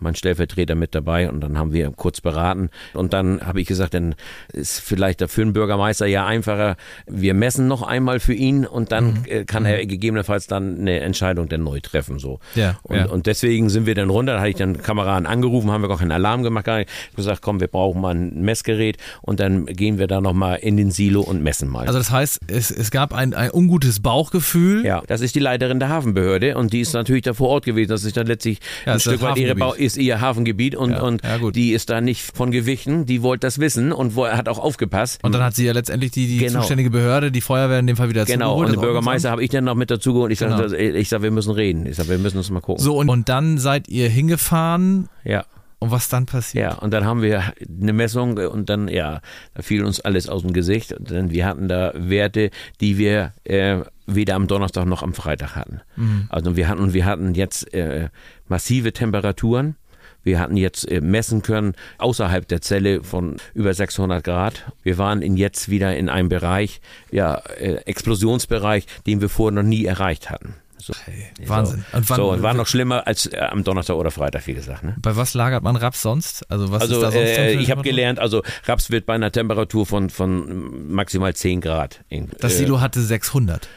mein 0.00 0.14
Stellvertreter 0.14 0.74
mit 0.74 0.94
dabei 0.94 1.28
und 1.28 1.40
dann 1.40 1.58
haben 1.58 1.72
wir 1.72 1.90
kurz 1.90 2.20
beraten 2.20 2.70
und 2.94 3.12
dann 3.12 3.40
habe 3.46 3.60
ich 3.60 3.66
gesagt, 3.66 3.94
dann 3.94 4.14
ist 4.52 4.80
vielleicht 4.80 5.28
für 5.30 5.42
den 5.42 5.52
Bürgermeister 5.52 6.06
ja 6.06 6.26
einfacher, 6.26 6.76
wir 7.06 7.34
messen 7.34 7.68
noch 7.68 7.82
einmal 7.82 8.20
für 8.20 8.34
ihn 8.34 8.66
und 8.66 8.92
dann 8.92 9.08
mhm. 9.08 9.24
Äh, 9.26 9.44
kann 9.44 9.64
er 9.64 9.82
mhm. 9.82 9.88
gegebenenfalls 9.88 10.46
dann 10.46 10.78
eine 10.80 11.00
Entscheidung 11.00 11.48
dann 11.48 11.62
neu 11.62 11.80
treffen 11.80 12.18
so. 12.18 12.40
Ja, 12.54 12.78
und, 12.82 12.96
ja. 12.96 13.06
und 13.06 13.26
deswegen 13.26 13.68
sind 13.68 13.86
wir 13.86 13.94
dann 13.94 14.10
runter, 14.10 14.34
da 14.34 14.40
hatte 14.40 14.50
ich 14.50 14.56
dann 14.56 14.78
Kameraden 14.82 15.26
angerufen, 15.26 15.70
haben 15.70 15.82
wir 15.82 15.90
auch 15.90 16.00
einen 16.00 16.12
Alarm 16.12 16.42
gemacht, 16.42 16.68
gesagt, 17.16 17.42
komm, 17.42 17.60
wir 17.60 17.68
brauchen 17.68 18.00
mal 18.00 18.14
ein 18.14 18.42
Messgerät 18.42 18.96
und 19.22 19.40
dann 19.40 19.66
gehen 19.66 19.98
wir 19.98 20.06
da 20.06 20.20
nochmal 20.20 20.58
in 20.58 20.76
den 20.76 20.90
Silo 20.90 21.20
und 21.20 21.42
messen 21.42 21.68
mal. 21.68 21.86
Also 21.86 21.98
das 21.98 22.10
heißt, 22.10 22.40
es, 22.48 22.70
es 22.70 22.90
gab 22.90 23.14
ein, 23.14 23.34
ein 23.34 23.50
ungutes 23.52 24.00
Bauchgefühl. 24.00 24.84
Ja, 24.84 25.02
das 25.06 25.20
ist 25.20 25.34
die 25.34 25.40
Leiterin 25.40 25.78
der 25.78 25.88
Hafenbehörde 25.88 26.56
und 26.56 26.72
die 26.72 26.80
ist 26.80 26.92
natürlich 26.94 27.22
da 27.22 27.34
vor 27.34 27.48
Ort 27.48 27.64
gewesen, 27.64 27.90
dass 27.90 28.02
sich 28.02 28.12
dann 28.12 28.26
letztlich 28.26 28.60
ja, 28.86 28.94
ein 28.94 29.00
Stück 29.00 29.22
weit 29.22 29.36
ihre 29.38 29.54
Bau 29.54 29.74
ist 29.88 29.96
ihr 29.96 30.20
Hafengebiet 30.20 30.76
und, 30.76 30.90
ja, 30.90 31.02
und 31.02 31.22
ja, 31.24 31.50
die 31.50 31.72
ist 31.72 31.88
da 31.88 32.00
nicht 32.00 32.36
von 32.36 32.50
gewichen, 32.50 33.06
die 33.06 33.22
wollte 33.22 33.46
das 33.46 33.58
wissen 33.58 33.90
und 33.92 34.14
hat 34.16 34.48
auch 34.48 34.58
aufgepasst. 34.58 35.18
Und 35.22 35.32
dann 35.32 35.42
hat 35.42 35.54
sie 35.54 35.64
ja 35.64 35.72
letztendlich 35.72 36.10
die, 36.10 36.26
die 36.26 36.38
genau. 36.38 36.60
zuständige 36.60 36.90
Behörde, 36.90 37.32
die 37.32 37.40
Feuerwehr 37.40 37.78
in 37.78 37.86
dem 37.86 37.96
Fall 37.96 38.10
wieder 38.10 38.26
Genau, 38.26 38.60
und 38.60 38.70
den 38.70 38.80
Bürgermeister 38.80 39.30
habe 39.30 39.42
ich 39.42 39.50
dann 39.50 39.64
noch 39.64 39.74
mit 39.74 39.90
dazu 39.90 40.12
geholt. 40.12 40.32
Ich 40.32 40.38
genau. 40.38 40.68
sage, 40.68 40.76
ich 40.76 41.08
sag, 41.08 41.22
wir 41.22 41.30
müssen 41.30 41.52
reden. 41.52 41.86
Ich 41.86 41.96
sage, 41.96 42.10
wir 42.10 42.18
müssen 42.18 42.36
uns 42.36 42.50
mal 42.50 42.60
gucken. 42.60 42.84
So, 42.84 42.96
und, 42.98 43.08
und 43.08 43.28
dann 43.28 43.58
seid 43.58 43.88
ihr 43.88 44.08
hingefahren. 44.08 45.08
Ja. 45.24 45.44
Und 45.80 45.92
was 45.92 46.08
dann 46.08 46.26
passiert? 46.26 46.72
Ja, 46.72 46.78
und 46.78 46.92
dann 46.92 47.04
haben 47.04 47.22
wir 47.22 47.52
eine 47.80 47.92
Messung 47.92 48.36
und 48.38 48.68
dann, 48.68 48.88
ja, 48.88 49.20
da 49.54 49.62
fiel 49.62 49.84
uns 49.84 50.00
alles 50.00 50.28
aus 50.28 50.42
dem 50.42 50.52
Gesicht. 50.52 50.92
Und 50.92 51.10
dann, 51.10 51.30
wir 51.30 51.46
hatten 51.46 51.68
da 51.68 51.92
Werte, 51.94 52.50
die 52.80 52.98
wir 52.98 53.32
äh, 53.44 53.82
weder 54.06 54.34
am 54.34 54.48
Donnerstag 54.48 54.86
noch 54.86 55.02
am 55.02 55.14
Freitag 55.14 55.54
hatten. 55.54 55.80
Mhm. 55.96 56.26
Also 56.30 56.56
wir 56.56 56.68
hatten, 56.68 56.94
wir 56.94 57.04
hatten 57.04 57.34
jetzt 57.34 57.72
äh, 57.74 58.08
massive 58.48 58.92
Temperaturen 58.92 59.76
Wir 60.24 60.40
hatten 60.40 60.56
jetzt 60.56 60.90
äh, 60.90 61.00
messen 61.00 61.42
können 61.42 61.74
außerhalb 61.98 62.46
der 62.48 62.60
Zelle 62.60 63.04
von 63.04 63.36
über 63.54 63.72
600 63.72 64.24
Grad. 64.24 64.72
Wir 64.82 64.98
waren 64.98 65.22
in 65.22 65.36
jetzt 65.36 65.68
wieder 65.68 65.96
in 65.96 66.08
einem 66.08 66.28
Bereich, 66.28 66.80
ja, 67.12 67.36
äh, 67.58 67.76
Explosionsbereich, 67.86 68.86
den 69.06 69.20
wir 69.20 69.28
vorher 69.28 69.62
noch 69.62 69.68
nie 69.68 69.84
erreicht 69.84 70.28
hatten. 70.28 70.54
So. 70.78 70.92
Hey, 71.04 71.28
Wahnsinn. 71.46 71.84
Und 71.92 72.08
wann, 72.08 72.16
so, 72.16 72.32
und 72.32 72.42
war 72.42 72.54
noch 72.54 72.66
schlimmer 72.66 73.06
als 73.06 73.26
äh, 73.26 73.38
am 73.38 73.64
Donnerstag 73.64 73.96
oder 73.96 74.10
Freitag, 74.10 74.46
wie 74.46 74.54
gesagt. 74.54 74.84
Ne? 74.84 74.96
Bei 75.00 75.16
was 75.16 75.34
lagert 75.34 75.62
man 75.62 75.76
Raps 75.76 76.02
sonst? 76.02 76.50
Also, 76.50 76.70
was 76.70 76.82
also 76.82 76.96
ist 76.96 77.02
da 77.02 77.10
sonst 77.10 77.28
äh, 77.28 77.52
ich 77.54 77.70
habe 77.70 77.82
gelernt, 77.82 78.18
also 78.18 78.42
Raps 78.64 78.90
wird 78.90 79.06
bei 79.06 79.14
einer 79.14 79.32
Temperatur 79.32 79.86
von, 79.86 80.10
von 80.10 80.92
maximal 80.92 81.34
10 81.34 81.60
Grad. 81.60 82.04
In, 82.08 82.30
das 82.40 82.58
Silo 82.58 82.76
äh, 82.76 82.80
hatte 82.80 83.00
600. 83.00 83.68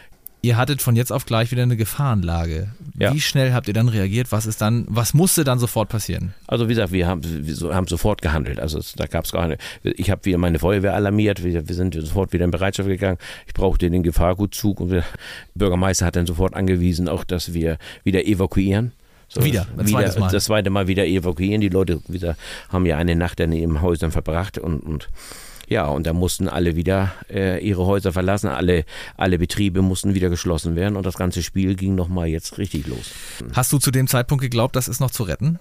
Ihr 0.43 0.57
hattet 0.57 0.81
von 0.81 0.95
jetzt 0.95 1.12
auf 1.12 1.25
gleich 1.25 1.51
wieder 1.51 1.62
eine 1.62 1.77
Gefahrenlage. 1.77 2.69
Ja. 2.98 3.13
Wie 3.13 3.21
schnell 3.21 3.53
habt 3.53 3.67
ihr 3.67 3.75
dann 3.75 3.89
reagiert? 3.89 4.31
Was 4.31 4.48
ist 4.48 4.60
dann, 4.60 4.86
was 4.89 5.13
musste 5.13 5.43
dann 5.43 5.60
sofort 5.60 5.89
passieren? 5.89 6.33
Also 6.48 6.65
wie 6.67 6.74
gesagt, 6.74 6.91
wir 6.91 7.07
haben, 7.07 7.21
wir 7.24 7.75
haben 7.75 7.86
sofort 7.86 8.24
gehandelt. 8.24 8.60
Also 8.60 8.79
da 8.95 9.05
gab 9.05 9.25
es 9.25 9.31
gar 9.31 9.48
nicht. 9.48 9.62
Ich 9.83 10.10
habe 10.10 10.25
wieder 10.25 10.39
meine 10.39 10.57
Feuerwehr 10.57 10.95
alarmiert. 10.95 11.43
Wir, 11.43 11.67
wir, 11.67 11.75
sind 11.75 11.93
sofort 11.93 12.33
wieder 12.33 12.45
in 12.45 12.51
Bereitschaft 12.51 12.89
gegangen. 12.89 13.19
Ich 13.45 13.53
brauchte 13.53 13.88
den 13.88 14.01
Gefahrgutzug 14.01 14.79
und 14.79 14.89
der 14.89 15.03
Bürgermeister 15.53 16.07
hat 16.07 16.15
dann 16.15 16.25
sofort 16.25 16.55
angewiesen, 16.55 17.07
auch 17.07 17.24
dass 17.24 17.53
wir 17.53 17.77
wieder 18.03 18.25
evakuieren. 18.25 18.93
So, 19.27 19.45
wieder, 19.45 19.67
ein 19.77 19.88
wieder 19.88 20.19
Mal. 20.19 20.31
das 20.31 20.45
zweite 20.45 20.71
Mal 20.71 20.88
wieder 20.88 21.05
evakuieren. 21.05 21.62
Die 21.62 21.69
Leute 21.69 22.01
wieder 22.07 22.36
haben 22.69 22.86
ja 22.88 22.98
eine 22.98 23.15
Nacht 23.15 23.39
in 23.39 23.51
ihren 23.51 23.81
Häusern 23.81 24.12
verbracht 24.12 24.57
und, 24.57 24.79
und 24.79 25.07
ja, 25.72 25.86
und 25.86 26.06
da 26.06 26.12
mussten 26.12 26.50
alle 26.50 26.75
wieder 26.75 27.13
äh, 27.30 27.66
ihre 27.66 27.86
Häuser 27.86 28.12
verlassen, 28.12 28.50
alle, 28.50 28.84
alle 29.16 29.40
Betriebe 29.40 29.82
mussten 29.82 30.13
wieder 30.13 30.30
geschlossen 30.30 30.75
werden 30.75 30.98
und 30.98 31.06
das 31.06 31.16
ganze 31.16 31.42
Spiel 31.42 31.75
ging 31.75 31.96
nochmal 31.96 32.28
jetzt 32.28 32.58
richtig 32.58 32.88
los. 32.88 33.12
Hast 33.54 33.72
du 33.72 33.78
zu 33.78 33.90
dem 33.90 34.08
Zeitpunkt 34.08 34.42
geglaubt, 34.42 34.75
das 34.75 34.90
ist 34.90 35.00
noch 35.00 35.12
zu 35.12 35.24
retten? 35.24 35.60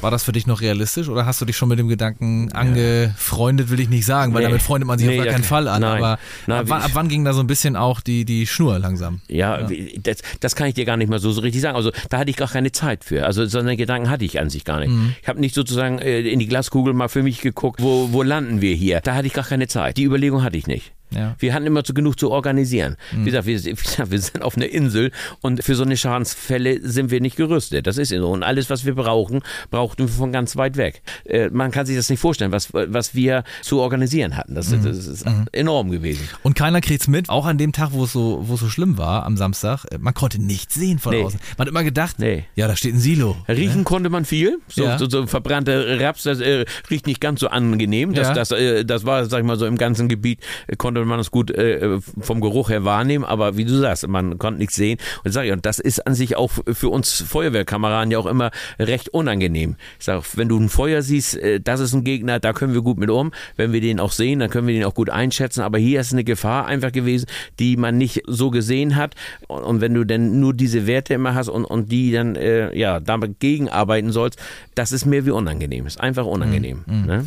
War 0.00 0.10
das 0.10 0.24
für 0.24 0.32
dich 0.32 0.46
noch 0.46 0.60
realistisch 0.60 1.08
oder 1.08 1.26
hast 1.26 1.40
du 1.40 1.44
dich 1.44 1.56
schon 1.56 1.68
mit 1.68 1.78
dem 1.78 1.88
Gedanken 1.88 2.52
angefreundet, 2.52 3.70
will 3.70 3.78
ich 3.78 3.88
nicht 3.88 4.04
sagen, 4.04 4.34
weil 4.34 4.42
nee. 4.42 4.48
damit 4.48 4.62
freundet 4.62 4.88
man 4.88 4.98
sich 4.98 5.06
nee, 5.06 5.18
auf 5.18 5.24
gar 5.24 5.32
keinen 5.32 5.44
Fall 5.44 5.68
an. 5.68 5.82
Nein. 5.82 5.98
Aber 5.98 6.18
Nein, 6.46 6.60
ab, 6.60 6.64
wann, 6.68 6.82
ab, 6.82 6.90
wann 6.94 7.08
ging 7.08 7.24
da 7.24 7.32
so 7.32 7.40
ein 7.40 7.46
bisschen 7.46 7.76
auch 7.76 8.00
die, 8.00 8.24
die 8.24 8.46
Schnur 8.46 8.78
langsam? 8.78 9.20
Ja, 9.28 9.60
ja. 9.60 9.68
Das, 10.02 10.18
das, 10.40 10.56
kann 10.56 10.66
ich 10.66 10.74
dir 10.74 10.84
gar 10.84 10.96
nicht 10.96 11.08
mal 11.08 11.20
so, 11.20 11.30
so 11.30 11.40
richtig 11.40 11.62
sagen. 11.62 11.76
Also 11.76 11.92
da 12.08 12.18
hatte 12.18 12.30
ich 12.30 12.36
gar 12.36 12.48
keine 12.48 12.72
Zeit 12.72 13.04
für. 13.04 13.26
Also 13.26 13.46
so 13.46 13.58
einen 13.58 13.76
Gedanken 13.76 14.10
hatte 14.10 14.24
ich 14.24 14.40
an 14.40 14.50
sich 14.50 14.64
gar 14.64 14.80
nicht. 14.80 14.90
Mhm. 14.90 15.14
Ich 15.22 15.28
habe 15.28 15.40
nicht 15.40 15.54
sozusagen 15.54 15.98
äh, 15.98 16.20
in 16.20 16.40
die 16.40 16.48
Glaskugel 16.48 16.92
mal 16.92 17.08
für 17.08 17.22
mich 17.22 17.40
geguckt, 17.40 17.80
wo, 17.80 18.08
wo 18.12 18.22
landen 18.22 18.60
wir 18.60 18.74
hier. 18.74 19.00
Da 19.00 19.14
hatte 19.14 19.28
ich 19.28 19.32
gar 19.32 19.44
keine 19.44 19.68
Zeit. 19.68 19.96
Die 19.96 20.04
Überlegung 20.04 20.42
hatte 20.42 20.56
ich 20.56 20.66
nicht. 20.66 20.92
Ja. 21.14 21.34
Wir 21.38 21.54
hatten 21.54 21.66
immer 21.66 21.84
zu 21.84 21.94
genug 21.94 22.18
zu 22.18 22.30
organisieren. 22.30 22.96
Mhm. 23.12 23.20
Wie, 23.20 23.24
gesagt, 23.30 23.46
wir, 23.46 24.10
wir, 24.10 24.18
sind 24.18 24.42
auf 24.42 24.56
einer 24.56 24.68
Insel 24.68 25.10
und 25.40 25.62
für 25.64 25.74
so 25.74 25.82
eine 25.82 25.96
Schadensfälle 25.96 26.80
sind 26.82 27.10
wir 27.10 27.20
nicht 27.20 27.36
gerüstet. 27.36 27.86
Das 27.86 27.98
ist 27.98 28.10
so. 28.10 28.30
Und 28.30 28.42
alles, 28.42 28.70
was 28.70 28.84
wir 28.84 28.94
brauchen, 28.94 29.40
brauchten 29.70 30.04
wir 30.04 30.08
von 30.08 30.32
ganz 30.32 30.56
weit 30.56 30.76
weg. 30.76 31.02
Äh, 31.24 31.50
man 31.50 31.70
kann 31.70 31.86
sich 31.86 31.96
das 31.96 32.10
nicht 32.10 32.20
vorstellen, 32.20 32.52
was, 32.52 32.72
was 32.72 33.14
wir 33.14 33.44
zu 33.62 33.80
organisieren 33.80 34.36
hatten. 34.36 34.54
Das, 34.54 34.70
mhm. 34.70 34.84
das 34.84 35.06
ist 35.06 35.26
mhm. 35.26 35.46
enorm 35.52 35.90
gewesen. 35.90 36.28
Und 36.42 36.54
keiner 36.54 36.80
kriegt's 36.80 37.08
mit, 37.08 37.28
auch 37.28 37.46
an 37.46 37.58
dem 37.58 37.72
Tag, 37.72 37.90
wo 37.92 38.04
es 38.04 38.12
so, 38.12 38.42
wo 38.46 38.54
es 38.54 38.60
so 38.60 38.68
schlimm 38.68 38.98
war, 38.98 39.24
am 39.24 39.36
Samstag. 39.36 39.84
Äh, 39.90 39.98
man 39.98 40.14
konnte 40.14 40.40
nichts 40.40 40.74
sehen 40.74 40.98
von 40.98 41.14
nee. 41.14 41.22
außen. 41.22 41.40
Man 41.56 41.66
hat 41.66 41.70
immer 41.70 41.84
gedacht, 41.84 42.18
nee. 42.18 42.44
ja, 42.54 42.68
da 42.68 42.76
steht 42.76 42.94
ein 42.94 43.00
Silo. 43.00 43.36
Riechen 43.48 43.78
ne? 43.78 43.84
konnte 43.84 44.10
man 44.10 44.24
viel. 44.24 44.58
So, 44.68 44.84
ja. 44.84 44.98
so, 44.98 45.08
so 45.08 45.26
verbrannte 45.26 45.98
Raps, 46.00 46.24
das 46.24 46.40
äh, 46.40 46.64
riecht 46.90 47.06
nicht 47.06 47.20
ganz 47.20 47.40
so 47.40 47.48
angenehm. 47.48 48.14
Das, 48.14 48.28
ja. 48.28 48.34
das, 48.34 48.50
äh, 48.50 48.84
das 48.84 49.04
war, 49.04 49.24
sag 49.26 49.40
ich 49.40 49.46
mal, 49.46 49.58
so 49.58 49.66
im 49.66 49.76
ganzen 49.76 50.08
Gebiet 50.08 50.40
äh, 50.66 50.76
konnte 50.76 50.99
konnte 51.00 51.08
man 51.08 51.20
es 51.20 51.30
gut 51.30 51.50
äh, 51.50 51.98
vom 52.20 52.40
Geruch 52.40 52.68
her 52.68 52.84
wahrnehmen, 52.84 53.24
aber 53.24 53.56
wie 53.56 53.64
du 53.64 53.74
sagst, 53.78 54.06
man 54.06 54.38
konnte 54.38 54.58
nichts 54.58 54.76
sehen. 54.76 54.98
Und 55.24 55.32
sag 55.32 55.46
ich, 55.46 55.52
und 55.52 55.64
das 55.64 55.78
ist 55.78 56.06
an 56.06 56.14
sich 56.14 56.36
auch 56.36 56.50
für 56.70 56.90
uns 56.90 57.22
Feuerwehrkameraden 57.22 58.10
ja 58.10 58.18
auch 58.18 58.26
immer 58.26 58.50
recht 58.78 59.08
unangenehm. 59.08 59.76
Ich 59.98 60.04
sag, 60.04 60.24
wenn 60.36 60.48
du 60.48 60.58
ein 60.58 60.68
Feuer 60.68 61.00
siehst, 61.02 61.36
äh, 61.38 61.60
das 61.60 61.80
ist 61.80 61.94
ein 61.94 62.04
Gegner, 62.04 62.38
da 62.38 62.52
können 62.52 62.74
wir 62.74 62.82
gut 62.82 62.98
mit 62.98 63.08
um. 63.08 63.32
Wenn 63.56 63.72
wir 63.72 63.80
den 63.80 63.98
auch 63.98 64.12
sehen, 64.12 64.40
dann 64.40 64.50
können 64.50 64.66
wir 64.66 64.74
den 64.74 64.84
auch 64.84 64.94
gut 64.94 65.08
einschätzen. 65.08 65.62
Aber 65.62 65.78
hier 65.78 66.00
ist 66.00 66.12
eine 66.12 66.24
Gefahr 66.24 66.66
einfach 66.66 66.92
gewesen, 66.92 67.26
die 67.58 67.76
man 67.76 67.96
nicht 67.96 68.22
so 68.26 68.50
gesehen 68.50 68.96
hat. 68.96 69.14
Und, 69.48 69.62
und 69.62 69.80
wenn 69.80 69.94
du 69.94 70.04
denn 70.04 70.38
nur 70.38 70.52
diese 70.52 70.86
Werte 70.86 71.14
immer 71.14 71.34
hast 71.34 71.48
und, 71.48 71.64
und 71.64 71.90
die 71.90 72.12
dann 72.12 72.36
äh, 72.36 72.76
ja 72.76 73.00
damit 73.00 73.40
gegenarbeiten 73.40 74.12
sollst, 74.12 74.38
das 74.74 74.92
ist 74.92 75.06
mir 75.06 75.24
wie 75.24 75.30
unangenehm. 75.30 75.86
Ist 75.86 76.00
einfach 76.00 76.26
unangenehm. 76.26 76.84
Mhm. 76.86 77.06
Ne? 77.06 77.24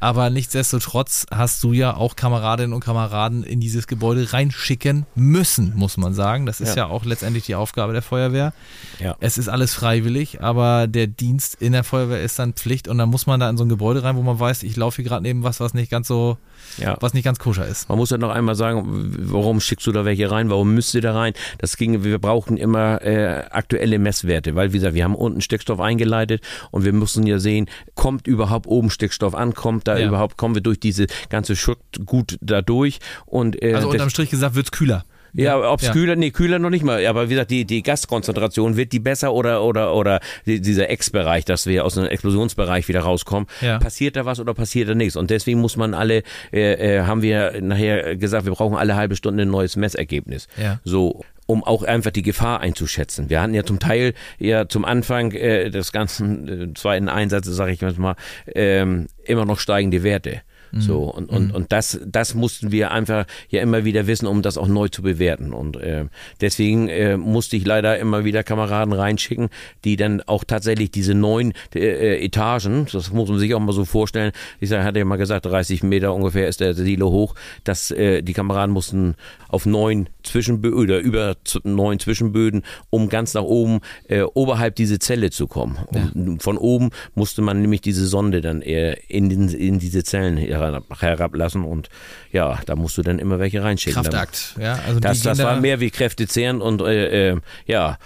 Aber 0.00 0.30
nichtsdestotrotz 0.30 1.26
hast 1.30 1.62
du 1.64 1.72
ja 1.72 1.96
auch 1.96 2.14
Kameradinnen 2.14 2.72
und 2.72 2.84
Kameraden 2.84 3.42
in 3.42 3.58
dieses 3.58 3.88
Gebäude 3.88 4.32
reinschicken 4.32 5.06
müssen, 5.16 5.74
muss 5.74 5.96
man 5.96 6.14
sagen. 6.14 6.46
Das 6.46 6.60
ist 6.60 6.76
ja, 6.76 6.84
ja 6.84 6.86
auch 6.86 7.04
letztendlich 7.04 7.46
die 7.46 7.56
Aufgabe 7.56 7.92
der 7.92 8.02
Feuerwehr. 8.02 8.52
Ja. 9.00 9.16
Es 9.18 9.38
ist 9.38 9.48
alles 9.48 9.74
freiwillig, 9.74 10.40
aber 10.40 10.86
der 10.86 11.08
Dienst 11.08 11.56
in 11.60 11.72
der 11.72 11.82
Feuerwehr 11.82 12.22
ist 12.22 12.38
dann 12.38 12.52
Pflicht 12.52 12.86
und 12.86 12.98
dann 12.98 13.08
muss 13.08 13.26
man 13.26 13.40
da 13.40 13.50
in 13.50 13.56
so 13.56 13.64
ein 13.64 13.68
Gebäude 13.68 14.04
rein, 14.04 14.14
wo 14.16 14.22
man 14.22 14.38
weiß, 14.38 14.62
ich 14.62 14.76
laufe 14.76 14.96
hier 14.96 15.04
gerade 15.04 15.22
neben 15.22 15.42
was, 15.42 15.58
was 15.58 15.74
nicht 15.74 15.90
ganz 15.90 16.06
so, 16.06 16.38
ja. 16.78 16.96
was 17.00 17.14
nicht 17.14 17.24
ganz 17.24 17.38
koscher 17.38 17.66
ist. 17.66 17.88
Man 17.88 17.98
muss 17.98 18.10
ja 18.10 18.18
noch 18.18 18.30
einmal 18.30 18.54
sagen, 18.54 19.14
warum 19.18 19.60
schickst 19.60 19.86
du 19.86 19.92
da 19.92 20.04
welche 20.04 20.30
rein? 20.30 20.50
Warum 20.50 20.74
müsst 20.74 20.94
ihr 20.94 21.00
da 21.00 21.14
rein? 21.14 21.32
Das 21.58 21.76
ging, 21.76 22.04
wir 22.04 22.18
brauchten 22.18 22.56
immer 22.56 23.02
äh, 23.02 23.44
aktuelle 23.50 23.98
Messwerte, 23.98 24.54
weil 24.54 24.72
wie 24.72 24.78
gesagt, 24.78 24.94
wir 24.94 25.04
haben 25.04 25.14
unten 25.14 25.40
Stickstoff 25.40 25.80
eingeleitet 25.80 26.42
und 26.70 26.84
wir 26.84 26.92
mussten 26.92 27.26
ja 27.26 27.38
sehen, 27.38 27.66
kommt 27.94 28.26
überhaupt 28.26 28.66
oben 28.66 28.90
Stickstoff 28.90 29.34
an, 29.34 29.54
kommt 29.54 29.88
da 29.88 29.98
ja. 29.98 30.06
überhaupt, 30.06 30.36
kommen 30.36 30.54
wir 30.54 30.62
durch 30.62 30.80
diese 30.80 31.06
ganze 31.28 31.56
Schutt 31.56 31.78
gut 32.04 32.38
da 32.40 32.62
durch. 32.62 32.98
Und, 33.26 33.62
äh, 33.62 33.74
also 33.74 33.90
unterm 33.90 34.10
Strich 34.10 34.30
gesagt, 34.30 34.54
wird 34.54 34.66
es 34.66 34.72
kühler. 34.72 35.04
Ja, 35.32 35.70
ob 35.70 35.80
es 35.80 35.86
ja. 35.86 35.92
kühler, 35.92 36.16
nee, 36.16 36.30
kühler 36.30 36.58
noch 36.58 36.70
nicht 36.70 36.84
mal. 36.84 37.04
Aber 37.06 37.28
wie 37.28 37.34
gesagt, 37.34 37.50
die, 37.50 37.64
die 37.64 37.82
Gaskonzentration, 37.82 38.76
wird 38.76 38.92
die 38.92 39.00
besser 39.00 39.32
oder, 39.32 39.62
oder, 39.62 39.94
oder 39.94 40.20
dieser 40.46 40.90
Ex-Bereich, 40.90 41.44
dass 41.44 41.66
wir 41.66 41.84
aus 41.84 41.96
einem 41.96 42.08
Explosionsbereich 42.08 42.88
wieder 42.88 43.00
rauskommen, 43.00 43.48
ja. 43.60 43.78
passiert 43.78 44.16
da 44.16 44.24
was 44.24 44.40
oder 44.40 44.54
passiert 44.54 44.88
da 44.88 44.94
nichts? 44.94 45.16
Und 45.16 45.30
deswegen 45.30 45.60
muss 45.60 45.76
man 45.76 45.94
alle, 45.94 46.22
äh, 46.52 46.98
äh, 46.98 47.02
haben 47.02 47.22
wir 47.22 47.60
nachher 47.60 48.16
gesagt, 48.16 48.44
wir 48.46 48.52
brauchen 48.52 48.76
alle 48.76 48.96
halbe 48.96 49.16
Stunde 49.16 49.42
ein 49.42 49.50
neues 49.50 49.76
Messergebnis. 49.76 50.48
Ja. 50.56 50.80
So 50.84 51.22
um 51.50 51.64
auch 51.64 51.82
einfach 51.82 52.10
die 52.10 52.22
Gefahr 52.22 52.60
einzuschätzen. 52.60 53.30
Wir 53.30 53.40
hatten 53.40 53.54
ja 53.54 53.64
zum 53.64 53.78
Teil 53.78 54.12
ja 54.38 54.68
zum 54.68 54.84
Anfang 54.84 55.32
äh, 55.32 55.70
des 55.70 55.92
ganzen 55.92 56.72
äh, 56.72 56.74
zweiten 56.74 57.08
Einsatzes, 57.08 57.56
sage 57.56 57.72
ich 57.72 57.80
mal, 57.80 58.16
ähm, 58.54 59.06
immer 59.24 59.46
noch 59.46 59.58
steigende 59.58 60.02
Werte. 60.02 60.42
Mhm. 60.72 60.80
So, 60.80 61.02
und, 61.04 61.30
und, 61.30 61.48
mhm. 61.48 61.54
und 61.54 61.72
das, 61.72 62.00
das 62.06 62.34
mussten 62.34 62.72
wir 62.72 62.90
einfach 62.90 63.26
ja 63.48 63.62
immer 63.62 63.84
wieder 63.84 64.06
wissen, 64.06 64.26
um 64.26 64.42
das 64.42 64.58
auch 64.58 64.68
neu 64.68 64.88
zu 64.88 65.02
bewerten. 65.02 65.52
Und 65.52 65.76
äh, 65.76 66.06
deswegen 66.40 66.88
äh, 66.88 67.16
musste 67.16 67.56
ich 67.56 67.66
leider 67.66 67.98
immer 67.98 68.24
wieder 68.24 68.42
Kameraden 68.42 68.92
reinschicken, 68.92 69.48
die 69.84 69.96
dann 69.96 70.22
auch 70.22 70.44
tatsächlich 70.44 70.90
diese 70.90 71.14
neun 71.14 71.52
äh, 71.74 72.24
Etagen, 72.24 72.86
das 72.92 73.12
muss 73.12 73.28
man 73.28 73.38
sich 73.38 73.54
auch 73.54 73.60
mal 73.60 73.72
so 73.72 73.84
vorstellen, 73.84 74.32
ich 74.60 74.68
sag, 74.68 74.84
hatte 74.84 74.98
ja 74.98 75.04
mal 75.04 75.16
gesagt, 75.16 75.46
30 75.46 75.82
Meter 75.82 76.14
ungefähr 76.14 76.48
ist 76.48 76.60
der 76.60 76.74
Silo 76.74 77.10
hoch, 77.10 77.34
dass 77.64 77.90
äh, 77.90 78.22
die 78.22 78.32
Kameraden 78.32 78.72
mussten 78.72 79.14
auf 79.48 79.66
neun 79.66 80.08
Zwischenböden 80.22 80.78
oder 80.78 80.98
über 80.98 81.36
neun 81.64 81.98
Zwischenböden, 81.98 82.62
um 82.90 83.08
ganz 83.08 83.34
nach 83.34 83.42
oben 83.42 83.80
äh, 84.08 84.22
oberhalb 84.22 84.76
diese 84.76 84.98
Zelle 84.98 85.30
zu 85.30 85.46
kommen. 85.46 85.78
Ja. 85.92 86.10
Von 86.38 86.58
oben 86.58 86.90
musste 87.14 87.42
man 87.42 87.60
nämlich 87.60 87.80
diese 87.80 88.06
Sonde 88.06 88.40
dann 88.40 88.62
äh, 88.62 88.94
in, 89.08 89.28
den, 89.28 89.48
in 89.48 89.78
diese 89.78 90.04
Zellen 90.04 90.36
herablassen 90.60 91.64
und 91.64 91.88
ja, 92.32 92.58
da 92.66 92.76
musst 92.76 92.98
du 92.98 93.02
dann 93.02 93.18
immer 93.18 93.38
welche 93.38 93.62
reinschicken. 93.62 94.02
Kraftakt, 94.02 94.54
ja. 94.60 94.78
Also 94.86 95.00
das 95.00 95.22
das 95.22 95.38
war 95.38 95.60
mehr 95.60 95.80
wie 95.80 95.90
kräftezehrend 95.90 96.62
und 96.62 96.82
äh, 96.82 97.30
äh, 97.30 97.40
ja, 97.66 97.98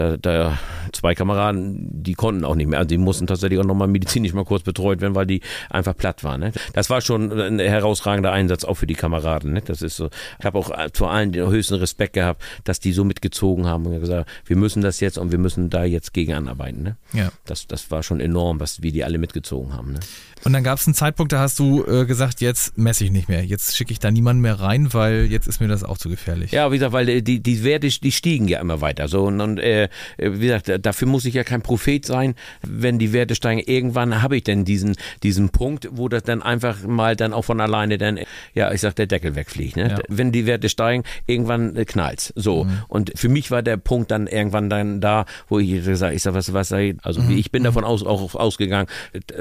da, 0.00 0.16
da 0.16 0.58
zwei 0.92 1.14
Kameraden, 1.14 2.02
die 2.02 2.14
konnten 2.14 2.44
auch 2.44 2.54
nicht 2.54 2.68
mehr. 2.68 2.78
Also 2.78 2.88
die 2.88 2.98
mussten 2.98 3.26
tatsächlich 3.26 3.60
auch 3.60 3.64
nochmal 3.64 3.88
medizinisch 3.88 4.32
mal 4.32 4.44
kurz 4.44 4.62
betreut 4.62 5.00
werden, 5.00 5.14
weil 5.14 5.26
die 5.26 5.42
einfach 5.68 5.96
platt 5.96 6.24
waren. 6.24 6.40
Ne? 6.40 6.52
Das 6.72 6.90
war 6.90 7.00
schon 7.00 7.30
ein 7.30 7.58
herausragender 7.58 8.32
Einsatz 8.32 8.64
auch 8.64 8.74
für 8.74 8.86
die 8.86 8.94
Kameraden. 8.94 9.52
Ne? 9.52 9.62
Das 9.62 9.82
ist 9.82 9.96
so. 9.96 10.08
Ich 10.38 10.44
habe 10.44 10.58
auch 10.58 10.70
zu 10.92 11.06
allen 11.06 11.32
den 11.32 11.48
höchsten 11.48 11.74
Respekt 11.74 12.14
gehabt, 12.14 12.42
dass 12.64 12.80
die 12.80 12.92
so 12.92 13.04
mitgezogen 13.04 13.66
haben 13.66 13.86
und 13.86 14.00
gesagt, 14.00 14.28
wir 14.46 14.56
müssen 14.56 14.82
das 14.82 15.00
jetzt 15.00 15.18
und 15.18 15.32
wir 15.32 15.38
müssen 15.38 15.70
da 15.70 15.84
jetzt 15.84 16.14
gegen 16.14 16.32
anarbeiten. 16.32 16.82
Ne? 16.82 16.96
Ja. 17.12 17.30
Das, 17.44 17.66
das 17.66 17.90
war 17.90 18.02
schon 18.02 18.20
enorm, 18.20 18.58
was 18.60 18.82
wie 18.82 18.92
die 18.92 19.04
alle 19.04 19.18
mitgezogen 19.18 19.74
haben. 19.74 19.92
Ne? 19.92 20.00
Und 20.44 20.54
dann 20.54 20.64
gab 20.64 20.78
es 20.78 20.86
einen 20.86 20.94
Zeitpunkt, 20.94 21.32
da 21.32 21.40
hast 21.40 21.58
du 21.58 21.84
äh, 21.84 22.06
gesagt, 22.06 22.40
jetzt 22.40 22.78
messe 22.78 23.04
ich 23.04 23.10
nicht 23.10 23.28
mehr. 23.28 23.44
Jetzt 23.44 23.76
schicke 23.76 23.92
ich 23.92 23.98
da 23.98 24.10
niemanden 24.10 24.40
mehr 24.40 24.58
rein, 24.58 24.94
weil 24.94 25.26
jetzt 25.26 25.46
ist 25.46 25.60
mir 25.60 25.68
das 25.68 25.84
auch 25.84 25.98
zu 25.98 26.08
gefährlich. 26.08 26.52
Ja, 26.52 26.70
wie 26.70 26.76
gesagt, 26.76 26.94
weil 26.94 27.20
die, 27.20 27.40
die 27.40 27.64
Werte, 27.64 27.88
die 27.88 28.12
stiegen 28.12 28.48
ja 28.48 28.58
immer 28.60 28.80
weiter. 28.80 29.08
So 29.08 29.24
und, 29.24 29.40
und 29.40 29.58
äh, 29.58 29.89
wie 30.18 30.46
gesagt, 30.46 30.70
dafür 30.84 31.08
muss 31.08 31.24
ich 31.24 31.34
ja 31.34 31.44
kein 31.44 31.62
Prophet 31.62 32.04
sein, 32.04 32.34
wenn 32.62 32.98
die 32.98 33.12
Werte 33.12 33.34
steigen. 33.34 33.60
Irgendwann 33.60 34.22
habe 34.22 34.36
ich 34.36 34.44
denn 34.44 34.64
diesen, 34.64 34.96
diesen 35.22 35.50
Punkt, 35.50 35.88
wo 35.92 36.08
das 36.08 36.22
dann 36.22 36.42
einfach 36.42 36.82
mal 36.82 37.16
dann 37.16 37.32
auch 37.32 37.42
von 37.42 37.60
alleine 37.60 37.98
dann, 37.98 38.18
ja, 38.54 38.72
ich 38.72 38.80
sag, 38.80 38.96
der 38.96 39.06
Deckel 39.06 39.34
wegfliegt. 39.36 39.76
Ne? 39.76 39.90
Ja. 39.90 39.98
Wenn 40.08 40.32
die 40.32 40.46
Werte 40.46 40.68
steigen, 40.68 41.04
irgendwann 41.26 41.76
äh, 41.76 41.84
knallt's. 41.84 42.32
So. 42.36 42.64
Mhm. 42.64 42.82
Und 42.88 43.12
für 43.16 43.28
mich 43.28 43.50
war 43.50 43.62
der 43.62 43.76
Punkt 43.76 44.10
dann 44.10 44.26
irgendwann 44.26 44.70
dann 44.70 45.00
da, 45.00 45.26
wo 45.48 45.58
ich 45.58 45.84
gesagt 45.84 46.14
ich 46.14 46.22
sag, 46.22 46.34
was, 46.34 46.52
was, 46.52 46.72
also 46.72 47.20
mhm. 47.20 47.36
ich 47.36 47.50
bin 47.50 47.64
davon 47.64 47.84
aus, 47.84 48.04
auch 48.04 48.34
ausgegangen, 48.34 48.88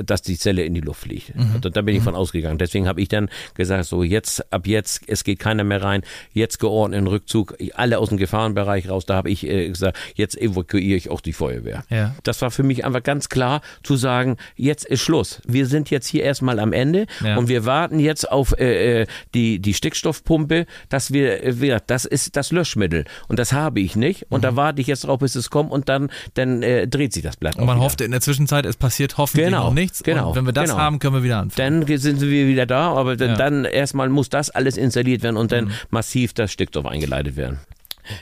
dass 0.04 0.22
die 0.22 0.38
Zelle 0.38 0.64
in 0.64 0.74
die 0.74 0.82
Luft 0.82 1.02
fliegt. 1.02 1.36
Mhm. 1.36 1.62
Da, 1.62 1.70
da 1.70 1.82
bin 1.82 1.96
ich 1.96 2.02
mhm. 2.02 2.06
von 2.06 2.16
ausgegangen. 2.16 2.58
Deswegen 2.58 2.88
habe 2.88 3.02
ich 3.02 3.08
dann 3.08 3.30
gesagt, 3.56 3.86
so 3.86 4.04
jetzt, 4.04 4.52
ab 4.52 4.68
jetzt, 4.68 5.04
es 5.08 5.24
geht 5.24 5.40
keiner 5.40 5.64
mehr 5.64 5.84
rein, 5.84 6.02
jetzt 6.34 6.60
geordneten 6.60 7.08
Rückzug, 7.08 7.58
alle 7.76 8.00
aus 8.00 8.10
dem 8.10 8.18
Gefahrenbereich 8.18 8.90
raus. 8.90 9.06
Da 9.06 9.16
habe 9.16 9.30
ich 9.30 9.46
äh, 9.46 9.70
gesagt, 9.70 9.98
jetzt 10.16 10.29
jetzt 10.30 10.42
evakuiere 10.42 10.98
ich 10.98 11.10
auch 11.10 11.22
die 11.22 11.34
Feuerwehr. 11.34 11.84
Ja. 11.90 12.16
Das 12.24 12.42
war 12.42 12.52
für 12.52 12.64
mich 12.64 12.86
einfach 12.86 13.04
ganz 13.04 13.30
klar 13.30 13.62
zu 13.84 13.96
sagen, 13.96 14.38
jetzt 14.56 14.86
ist 14.86 15.02
Schluss. 15.02 15.42
Wir 15.48 15.66
sind 15.66 15.90
jetzt 15.90 16.08
hier 16.08 16.24
erstmal 16.24 16.60
am 16.60 16.72
Ende 16.74 17.08
Ja. 17.24 17.38
und 17.38 17.48
wir 17.50 17.66
warten 17.66 18.00
jetzt 18.00 18.32
auf 18.32 18.54
äh, 18.60 19.02
äh, 19.02 19.08
die, 19.34 19.60
die 19.60 19.74
Stickstoffpumpe, 19.74 20.66
dass 20.90 21.12
wir, 21.14 21.44
äh, 21.44 21.60
wir, 21.62 21.82
das 21.86 22.06
ist 22.06 22.36
das 22.36 22.52
Löschmittel 22.52 23.06
und 23.28 23.40
das 23.40 23.54
habe 23.54 23.80
ich 23.80 23.96
nicht 23.96 24.28
und 24.30 24.44
da 24.44 24.56
warte 24.56 24.82
ich 24.82 24.88
jetzt 24.88 25.06
drauf, 25.06 25.20
bis 25.20 25.36
es 25.36 25.50
kommt 25.50 25.72
und 25.72 25.90
dann, 25.90 26.10
dann 26.36 26.62
äh, 26.64 26.88
dreht 26.88 27.14
sich 27.14 27.24
das 27.24 27.38
Blatt 27.38 27.56
Mhm. 27.56 27.62
Und 27.62 27.68
man 27.68 27.78
wieder. 27.78 27.86
hoffte 27.86 28.04
in 28.04 28.12
der 28.12 28.22
Zwischenzeit, 28.22 28.66
es 28.66 28.76
passiert 28.78 29.18
hoffentlich 29.18 29.48
Genau, 29.48 29.66
noch 29.66 29.74
nichts. 29.74 30.04
genau, 30.04 30.30
Und 30.30 30.36
wenn 30.36 30.46
wir 30.46 30.54
das 30.54 30.70
genau. 30.70 30.78
haben, 30.82 31.00
können 31.00 31.16
wir 31.16 31.24
wieder 31.24 31.40
anfangen. 31.40 31.86
Dann 31.88 31.98
sind 31.98 32.22
wir 32.22 32.48
wieder 32.48 32.66
da, 32.68 32.92
aber 32.92 33.16
dann, 33.18 33.30
Ja. 33.32 33.36
dann 33.36 33.66
erstmal 33.66 34.10
muss 34.10 34.30
das 34.30 34.50
alles 34.52 34.78
installiert 34.78 35.24
werden 35.24 35.38
und 35.38 35.52
dann 35.52 35.66
Mhm. 35.66 35.72
massiv 35.90 36.34
das 36.34 36.52
Stickstoff 36.52 36.86
eingeleitet 36.86 37.36
werden. 37.38 37.60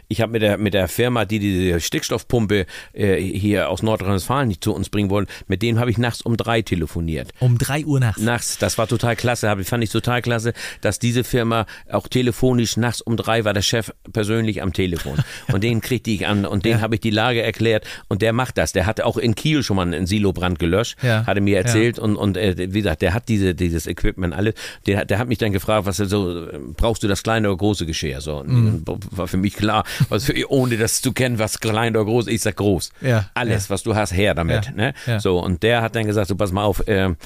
Ich 0.07 0.21
habe 0.21 0.31
mit 0.31 0.41
der, 0.41 0.57
mit 0.57 0.73
der 0.73 0.87
Firma, 0.87 1.25
die 1.25 1.39
diese 1.39 1.79
Stickstoffpumpe 1.79 2.65
äh, 2.93 3.17
hier 3.21 3.69
aus 3.69 3.83
Nordrhein-Westfalen 3.83 4.55
zu 4.61 4.73
uns 4.73 4.89
bringen 4.89 5.09
wollen, 5.09 5.27
mit 5.47 5.61
denen 5.61 5.79
habe 5.79 5.91
ich 5.91 5.97
nachts 5.97 6.21
um 6.21 6.37
drei 6.37 6.61
telefoniert. 6.61 7.31
um 7.39 7.57
drei 7.57 7.85
Uhr 7.85 7.99
nachts. 7.99 8.21
Nachts, 8.21 8.57
das 8.57 8.77
war 8.77 8.87
total 8.87 9.15
klasse, 9.15 9.49
hab, 9.49 9.61
fand 9.65 9.83
ich 9.83 9.89
total 9.89 10.21
klasse, 10.21 10.53
dass 10.81 10.99
diese 10.99 11.23
Firma 11.23 11.65
auch 11.91 12.07
telefonisch 12.07 12.77
nachts 12.77 13.01
um 13.01 13.17
drei 13.17 13.45
war 13.45 13.53
der 13.53 13.61
Chef 13.61 13.91
persönlich 14.13 14.61
am 14.61 14.73
Telefon. 14.73 15.17
Und 15.51 15.63
den 15.63 15.81
kriegte 15.81 16.11
ich 16.11 16.27
an 16.27 16.45
und 16.45 16.65
den 16.65 16.81
habe 16.81 16.95
ich 16.95 17.01
die 17.01 17.09
Lage 17.09 17.41
erklärt 17.41 17.85
und 18.09 18.21
der 18.21 18.33
macht 18.33 18.57
das. 18.57 18.73
Der 18.73 18.85
hatte 18.85 19.05
auch 19.05 19.17
in 19.17 19.35
Kiel 19.35 19.63
schon 19.63 19.75
mal 19.77 19.83
einen 19.83 20.05
Silobrand 20.05 20.59
gelöscht, 20.59 20.97
Ja. 21.01 21.25
hatte 21.25 21.41
mir 21.41 21.57
erzählt 21.57 21.99
und, 21.99 22.15
und 22.15 22.37
äh, 22.37 22.55
wie 22.73 22.79
gesagt, 22.81 23.01
der 23.01 23.13
hat 23.13 23.29
diese, 23.29 23.55
dieses 23.55 23.87
Equipment 23.87 24.33
alles. 24.33 24.53
Der, 24.85 24.99
hat- 24.99 25.09
der 25.09 25.19
hat 25.19 25.27
mich 25.27 25.37
dann 25.37 25.51
gefragt, 25.53 25.85
was 25.85 25.97
so, 25.97 26.47
brauchst 26.75 27.03
du 27.03 27.07
das 27.07 27.23
kleine 27.23 27.47
oder 27.49 27.57
große 27.57 27.85
Geschirr? 27.85 28.21
So, 28.21 28.37
und 28.39 28.47
Mhm. 28.47 28.83
war 29.11 29.27
für 29.27 29.37
mich 29.37 29.53
klar, 29.55 29.76
was, 30.09 30.31
ohne 30.47 30.77
das 30.77 31.01
zu 31.01 31.11
kennen, 31.13 31.39
was 31.39 31.59
klein 31.59 31.95
oder 31.95 32.05
groß, 32.05 32.27
ich 32.27 32.41
sag 32.41 32.55
groß. 32.57 32.91
Ja, 33.01 33.29
Alles, 33.33 33.65
ja. 33.65 33.69
was 33.73 33.83
du 33.83 33.95
hast, 33.95 34.11
her 34.13 34.33
damit. 34.35 34.65
Ja, 34.67 34.71
Ne? 34.71 34.93
ja. 35.05 35.19
So, 35.19 35.39
und 35.39 35.63
der 35.63 35.81
hat 35.81 35.95
dann 35.95 36.05
gesagt, 36.05 36.27
so 36.27 36.35
pass 36.35 36.51
mal 36.51 36.63
auf, 36.63 36.83
ähm, 36.87 37.17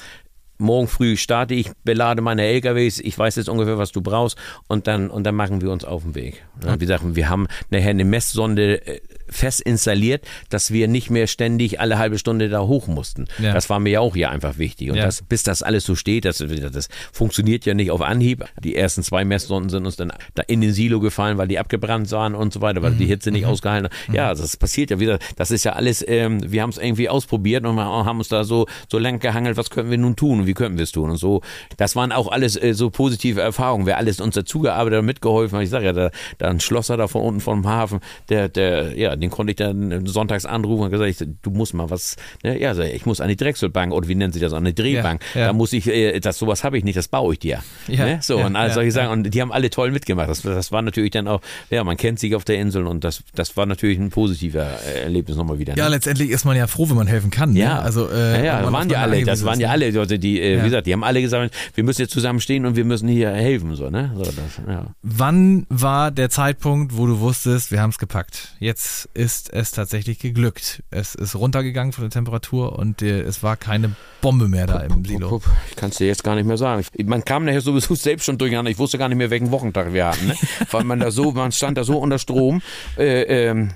morgen 0.62 0.88
früh 0.88 1.16
starte 1.16 1.54
ich, 1.54 1.70
belade 1.84 2.22
meine 2.22 2.42
LKWs, 2.46 2.98
ich 3.00 3.18
weiß 3.18 3.36
jetzt 3.36 3.48
ungefähr, 3.48 3.78
was 3.78 3.92
du 3.92 4.00
brauchst 4.00 4.36
und 4.68 4.86
dann, 4.86 5.10
und 5.10 5.24
dann 5.24 5.34
machen 5.34 5.60
wir 5.60 5.70
uns 5.70 5.84
auf 5.84 6.02
den 6.02 6.14
Weg. 6.14 6.44
Ja, 6.64 6.74
wie 6.74 6.78
gesagt, 6.80 7.02
wir 7.04 7.28
haben 7.28 7.46
nachher 7.70 7.90
eine 7.90 8.04
Messsonde 8.04 8.86
äh, 8.86 9.00
fest 9.28 9.60
installiert, 9.62 10.24
dass 10.50 10.72
wir 10.72 10.88
nicht 10.88 11.10
mehr 11.10 11.26
ständig 11.26 11.80
alle 11.80 11.98
halbe 11.98 12.18
Stunde 12.18 12.48
da 12.50 12.60
hoch 12.60 12.86
mussten. 12.86 13.26
Ja. 13.38 13.54
Das 13.54 13.70
war 13.70 13.80
mir 13.80 13.90
ja 13.90 14.00
auch 14.00 14.14
hier 14.14 14.30
einfach 14.30 14.58
wichtig. 14.58 14.90
Und 14.90 14.96
Ja. 14.96 15.04
das, 15.06 15.22
bis 15.22 15.42
das 15.42 15.62
alles 15.62 15.84
so 15.84 15.94
steht, 15.94 16.24
das, 16.26 16.38
das 16.38 16.88
funktioniert 17.12 17.64
ja 17.64 17.72
nicht 17.74 17.90
auf 17.90 18.02
Anhieb. 18.02 18.44
Die 18.62 18.76
ersten 18.76 19.02
zwei 19.02 19.24
Messsonden 19.24 19.70
sind 19.70 19.86
uns 19.86 19.96
dann 19.96 20.12
da 20.34 20.42
in 20.46 20.60
den 20.60 20.72
Silo 20.72 21.00
gefallen, 21.00 21.38
weil 21.38 21.48
die 21.48 21.58
abgebrannt 21.58 22.10
waren 22.12 22.34
und 22.34 22.52
so 22.52 22.60
weiter, 22.60 22.82
weil 22.82 22.92
die 22.92 23.06
Hitze 23.06 23.30
nicht 23.30 23.46
ausgehalten 23.46 23.88
hat. 23.88 24.14
Ja, 24.14 24.34
das 24.34 24.56
passiert 24.56 24.90
ja 24.90 25.00
wieder. 25.00 25.18
Das 25.36 25.50
ist 25.50 25.64
ja 25.64 25.72
alles, 25.72 26.04
ähm, 26.06 26.40
wir 26.52 26.62
haben 26.62 26.70
es 26.70 26.78
irgendwie 26.78 27.08
ausprobiert 27.08 27.64
und 27.64 27.74
wir 27.74 27.84
haben 27.84 28.18
uns 28.18 28.28
da 28.28 28.44
so, 28.44 28.66
so 28.90 28.98
lang 28.98 29.18
gehangelt, 29.18 29.56
was 29.56 29.70
können 29.70 29.90
wir 29.90 29.98
nun 29.98 30.14
tun 30.14 30.40
und 30.40 30.46
wie 30.52 30.54
können 30.54 30.76
wir 30.76 30.84
es 30.84 30.92
tun 30.92 31.10
und 31.10 31.16
so. 31.16 31.40
Das 31.78 31.96
waren 31.96 32.12
auch 32.12 32.30
alles 32.30 32.62
äh, 32.62 32.74
so 32.74 32.90
positive 32.90 33.40
Erfahrungen. 33.40 33.86
Wer 33.86 33.96
alles 33.96 34.20
uns 34.20 34.34
dazugearbeitet 34.34 34.98
hat, 34.98 35.04
mitgeholfen 35.04 35.56
hat. 35.56 35.64
Ich 35.64 35.70
sage 35.70 35.86
ja, 35.86 35.92
da, 35.92 36.10
da 36.38 36.48
ein 36.48 36.60
Schlosser 36.60 36.96
da 36.96 37.08
von 37.08 37.22
unten 37.22 37.40
vom 37.40 37.66
Hafen, 37.66 38.00
der, 38.28 38.48
der, 38.48 38.98
ja, 38.98 39.16
den 39.16 39.30
konnte 39.30 39.52
ich 39.52 39.56
dann 39.56 40.06
sonntags 40.06 40.44
anrufen 40.44 40.84
und 40.84 40.90
gesagt, 40.90 41.10
ich, 41.10 41.28
du 41.42 41.50
musst 41.50 41.74
mal 41.74 41.88
was, 41.90 42.16
ne? 42.42 42.60
ja, 42.60 42.78
ich, 42.78 43.06
muss 43.06 43.20
an 43.20 43.28
die 43.28 43.36
Drechselbank 43.36 43.92
oder 43.92 44.08
wie 44.08 44.14
nennt 44.14 44.34
sich 44.34 44.42
das, 44.42 44.52
an 44.52 44.64
die 44.64 44.74
Drehbank. 44.74 45.22
Ja, 45.34 45.40
ja. 45.40 45.46
Da 45.48 45.52
muss 45.52 45.72
ich, 45.72 45.86
äh, 45.86 46.20
das 46.20 46.38
sowas 46.38 46.64
habe 46.64 46.76
ich 46.76 46.84
nicht, 46.84 46.96
das 46.96 47.08
baue 47.08 47.32
ich 47.32 47.38
dir. 47.38 47.62
Ja, 47.88 48.04
ne? 48.04 48.18
So 48.20 48.38
ja, 48.38 48.46
und 48.46 48.56
all 48.56 48.68
ja, 48.68 48.74
solche 48.74 48.88
ja. 48.88 48.94
Sachen. 48.94 49.12
Und 49.12 49.34
die 49.34 49.40
haben 49.40 49.52
alle 49.52 49.70
toll 49.70 49.90
mitgemacht. 49.90 50.28
Das, 50.28 50.42
das 50.42 50.70
war 50.70 50.82
natürlich 50.82 51.12
dann 51.12 51.28
auch, 51.28 51.40
ja, 51.70 51.82
man 51.84 51.96
kennt 51.96 52.18
sich 52.18 52.34
auf 52.34 52.44
der 52.44 52.58
Insel 52.58 52.86
und 52.86 53.04
das, 53.04 53.22
das 53.34 53.56
war 53.56 53.66
natürlich 53.66 53.98
ein 53.98 54.10
positiver 54.10 54.66
äh, 54.86 55.02
Erlebnis 55.04 55.36
nochmal 55.36 55.58
wieder. 55.58 55.76
Ja, 55.76 55.84
ne? 55.84 55.96
letztendlich 55.96 56.30
ist 56.30 56.44
man 56.44 56.56
ja 56.56 56.66
froh, 56.66 56.88
wenn 56.88 56.96
man 56.96 57.06
helfen 57.06 57.30
kann. 57.30 57.52
Ne? 57.52 57.60
Ja, 57.60 57.78
also 57.80 58.08
äh, 58.10 58.44
ja, 58.44 58.60
ja, 58.62 58.72
waren 58.72 58.90
ja 58.90 59.02
alle, 59.02 59.24
das 59.24 59.44
waren 59.44 59.60
ja 59.60 59.68
ne? 59.68 59.72
alle 59.72 59.90
Leute, 59.90 60.18
die, 60.18 60.31
äh, 60.40 60.56
Ja. 60.56 60.60
wie 60.60 60.64
gesagt, 60.66 60.86
die 60.86 60.92
haben 60.92 61.04
alle 61.04 61.20
gesagt, 61.20 61.54
wir 61.74 61.84
müssen 61.84 62.02
jetzt 62.02 62.12
zusammenstehen 62.12 62.66
und 62.66 62.76
wir 62.76 62.84
müssen 62.84 63.08
hier 63.08 63.30
helfen, 63.30 63.74
so, 63.74 63.90
ne? 63.90 64.12
So, 64.16 64.22
das, 64.24 64.34
ja. 64.68 64.86
Wann 65.02 65.66
war 65.68 66.10
der 66.10 66.30
Zeitpunkt, 66.30 66.96
wo 66.96 67.06
du 67.06 67.20
wusstest, 67.20 67.70
wir 67.70 67.80
haben 67.80 67.90
es 67.90 67.98
gepackt? 67.98 68.54
Jetzt 68.60 69.08
ist 69.14 69.52
es 69.52 69.70
tatsächlich 69.72 70.18
geglückt. 70.18 70.82
Es 70.90 71.14
ist 71.14 71.34
runtergegangen 71.34 71.92
von 71.92 72.04
der 72.04 72.10
Temperatur 72.10 72.78
und 72.78 73.02
äh, 73.02 73.20
es 73.22 73.42
war 73.42 73.56
keine 73.56 73.92
Bombe 74.20 74.48
mehr 74.48 74.66
da 74.66 74.80
im 74.80 75.04
Silo. 75.04 75.28
Guck, 75.28 75.42
Ich 75.70 75.76
kann 75.76 75.90
es 75.90 75.96
dir 75.96 76.06
jetzt 76.06 76.22
gar 76.24 76.34
nicht 76.36 76.46
mehr 76.46 76.56
sagen. 76.56 76.84
Ich, 76.94 77.06
man 77.06 77.24
kam 77.24 77.44
nachher 77.44 77.60
sowieso 77.60 77.94
selbst 77.96 78.24
schon 78.26 78.38
durcheinander. 78.38 78.70
Ich 78.70 78.78
wusste 78.78 78.98
gar 78.98 79.08
nicht 79.08 79.18
mehr, 79.18 79.30
welchen 79.30 79.50
Wochentag 79.50 79.92
wir 79.92 80.06
hatten. 80.06 80.28
Ne? 80.28 80.36
Weil 80.70 80.84
man 80.84 81.00
da 81.00 81.10
so, 81.10 81.32
man 81.32 81.52
stand 81.52 81.76
da 81.78 81.84
so 81.84 81.98
unter 81.98 82.18
Strom. 82.18 82.62
Äh, 82.96 83.22
ähm, 83.48 83.70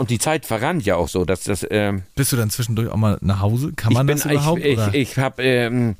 und 0.00 0.08
die 0.08 0.18
Zeit 0.18 0.46
verrannt 0.46 0.86
ja 0.86 0.96
auch 0.96 1.08
so, 1.08 1.26
dass 1.26 1.44
das. 1.44 1.66
Ähm, 1.70 2.02
Bist 2.14 2.32
du 2.32 2.36
dann 2.36 2.48
zwischendurch 2.48 2.88
auch 2.88 2.96
mal 2.96 3.18
nach 3.20 3.40
Hause? 3.40 3.72
Kann 3.76 3.92
man 3.92 4.08
ich 4.08 4.14
das 4.14 4.22
bin, 4.22 4.32
überhaupt? 4.32 4.64
ich, 4.64 4.78
ich, 4.78 4.94
ich 4.94 5.18
habe 5.18 5.42
ähm, 5.42 5.96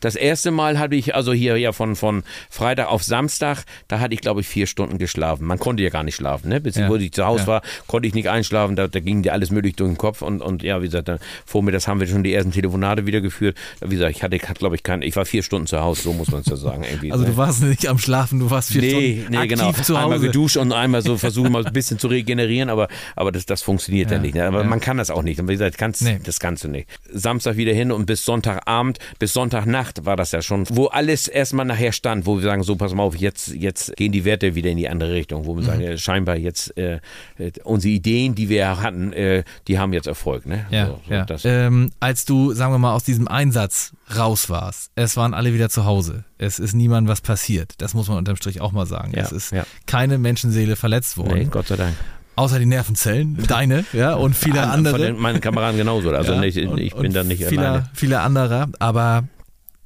das 0.00 0.16
erste 0.16 0.50
Mal 0.50 0.78
hatte 0.78 0.94
ich 0.96 1.14
also 1.14 1.32
hier 1.32 1.56
ja 1.56 1.72
von 1.72 1.96
von 1.96 2.22
Freitag 2.50 2.88
auf 2.88 3.02
Samstag, 3.02 3.64
da 3.88 4.00
hatte 4.00 4.14
ich 4.14 4.20
glaube 4.20 4.40
ich 4.40 4.48
vier 4.48 4.66
Stunden 4.66 4.98
geschlafen. 4.98 5.46
Man 5.46 5.58
konnte 5.58 5.82
ja 5.82 5.90
gar 5.90 6.02
nicht 6.02 6.16
schlafen, 6.16 6.48
ne? 6.48 6.60
Bis 6.60 6.76
Ja. 6.76 6.88
wo 6.88 6.96
ich 6.96 7.12
zu 7.12 7.24
Hause 7.24 7.42
Ja. 7.42 7.46
war, 7.48 7.62
konnte 7.86 8.08
ich 8.08 8.14
nicht 8.14 8.28
einschlafen. 8.28 8.76
Da, 8.76 8.88
da 8.88 9.00
ging 9.00 9.22
dir 9.22 9.32
alles 9.32 9.50
möglich 9.50 9.76
durch 9.76 9.90
den 9.90 9.98
Kopf 9.98 10.22
und 10.22 10.40
und 10.42 10.62
ja, 10.62 10.80
wie 10.82 10.86
gesagt, 10.86 11.08
dann, 11.08 11.18
vormittags 11.46 11.86
haben 11.88 12.00
wir 12.00 12.06
schon 12.06 12.22
die 12.24 12.32
ersten 12.32 12.52
Telefonate 12.52 13.06
wieder 13.06 13.20
geführt. 13.20 13.56
Wie 13.80 13.94
gesagt, 13.94 14.16
ich 14.16 14.22
hatte 14.22 14.38
glaube 14.38 14.76
ich 14.76 14.82
kein, 14.82 15.02
ich 15.02 15.16
war 15.16 15.24
vier 15.24 15.42
Stunden 15.42 15.66
zu 15.66 15.80
Hause, 15.80 16.02
so 16.02 16.12
muss 16.12 16.30
man 16.30 16.40
es 16.40 16.46
ja 16.46 16.56
sagen 16.56 16.84
irgendwie. 16.84 17.12
also 17.12 17.24
ne? 17.24 17.30
du 17.30 17.36
warst 17.36 17.62
nicht 17.62 17.86
am 17.88 17.98
Schlafen, 17.98 18.38
du 18.40 18.50
warst 18.50 18.70
vier 18.72 18.80
Nee, 18.82 18.90
Stunden 18.90 19.30
nee, 19.32 19.36
aktiv 19.38 19.58
genau. 19.58 19.72
zu 19.72 19.94
Hause. 19.94 19.98
Einmal 20.04 20.20
geduscht 20.20 20.56
und 20.56 20.72
einmal 20.72 21.02
so 21.02 21.16
versuchen, 21.18 21.52
mal 21.52 21.66
ein 21.66 21.72
bisschen 21.72 21.98
zu 21.98 22.08
regenerieren, 22.08 22.70
aber, 22.70 22.88
aber 23.16 23.32
das, 23.32 23.46
das 23.46 23.62
funktioniert 23.62 24.10
ja, 24.10 24.16
Ja, 24.16 24.22
nicht. 24.22 24.34
Ne? 24.34 24.44
Aber 24.46 24.64
man 24.64 24.80
kann 24.80 24.96
das 24.96 25.10
auch 25.10 25.22
nicht. 25.22 25.40
Und 25.40 25.48
wie 25.48 25.52
gesagt, 25.52 25.76
kannst, 25.78 26.02
Nee. 26.02 26.18
das 26.22 26.40
kannst 26.40 26.64
du 26.64 26.68
nicht. 26.68 26.88
Samstag 27.12 27.56
wieder 27.56 27.72
hin 27.72 27.92
und 27.92 28.06
bis 28.06 28.24
Sonntagabend, 28.24 28.98
bis 29.18 29.32
Sonntagnacht 29.32 29.89
war 30.04 30.16
das 30.16 30.32
ja 30.32 30.42
schon, 30.42 30.64
wo 30.70 30.86
alles 30.86 31.28
erstmal 31.28 31.66
nachher 31.66 31.92
stand, 31.92 32.26
wo 32.26 32.36
wir 32.36 32.42
sagen, 32.44 32.62
so 32.62 32.76
pass 32.76 32.94
mal 32.94 33.02
auf, 33.02 33.16
jetzt, 33.16 33.48
jetzt 33.48 33.96
gehen 33.96 34.12
die 34.12 34.24
Werte 34.24 34.54
wieder 34.54 34.70
in 34.70 34.76
die 34.76 34.88
andere 34.88 35.12
Richtung, 35.12 35.46
wo 35.46 35.56
wir 35.56 35.62
sagen, 35.64 35.80
Mhm. 35.80 35.86
äh, 35.88 35.98
scheinbar 35.98 36.36
jetzt 36.36 36.76
äh, 36.76 37.00
äh, 37.38 37.52
unsere 37.64 37.92
Ideen, 37.92 38.34
die 38.34 38.48
wir 38.48 38.80
hatten, 38.80 39.12
äh, 39.12 39.44
die 39.68 39.78
haben 39.78 39.92
jetzt 39.92 40.06
Erfolg. 40.06 40.46
Ne? 40.46 40.66
Ja, 40.70 40.86
so, 40.86 41.00
so, 41.06 41.14
ja. 41.14 41.26
Ähm, 41.44 41.90
als 42.00 42.24
du, 42.24 42.52
sagen 42.52 42.72
wir 42.72 42.78
mal, 42.78 42.92
aus 42.94 43.04
diesem 43.04 43.28
Einsatz 43.28 43.92
raus 44.16 44.48
warst, 44.50 44.90
es 44.94 45.16
waren 45.16 45.34
alle 45.34 45.52
wieder 45.54 45.68
zu 45.70 45.84
Hause. 45.84 46.24
Es 46.38 46.58
ist 46.58 46.74
niemandem 46.74 47.10
was 47.10 47.20
passiert. 47.20 47.74
Das 47.78 47.94
muss 47.94 48.08
man 48.08 48.18
unterm 48.18 48.36
Strich 48.36 48.60
auch 48.60 48.72
mal 48.72 48.86
sagen. 48.86 49.12
Ja, 49.14 49.22
es 49.22 49.32
ist 49.32 49.52
ja. 49.52 49.64
keine 49.86 50.18
Menschenseele 50.18 50.76
verletzt 50.76 51.16
worden. 51.18 51.34
nee, 51.38 51.44
Gott 51.50 51.68
sei 51.68 51.76
Dank. 51.76 51.94
Außer 52.36 52.58
die 52.58 52.64
Nervenzellen, 52.66 53.36
deine, 53.48 53.84
ja, 53.92 54.14
und 54.14 54.34
viele 54.34 54.62
An- 54.62 54.70
andere. 54.70 54.94
Von 54.94 55.02
den, 55.02 55.18
meinen 55.18 55.40
Kameraden 55.42 55.76
genauso. 55.76 56.10
Also 56.10 56.32
Ja, 56.32 56.42
ich 56.42 56.56
und 56.94 57.02
bin 57.02 57.12
da 57.12 57.22
nicht 57.22 57.44
viele, 57.44 57.68
alleine. 57.68 57.90
Viele 57.92 58.20
andere, 58.20 58.68
aber 58.78 59.24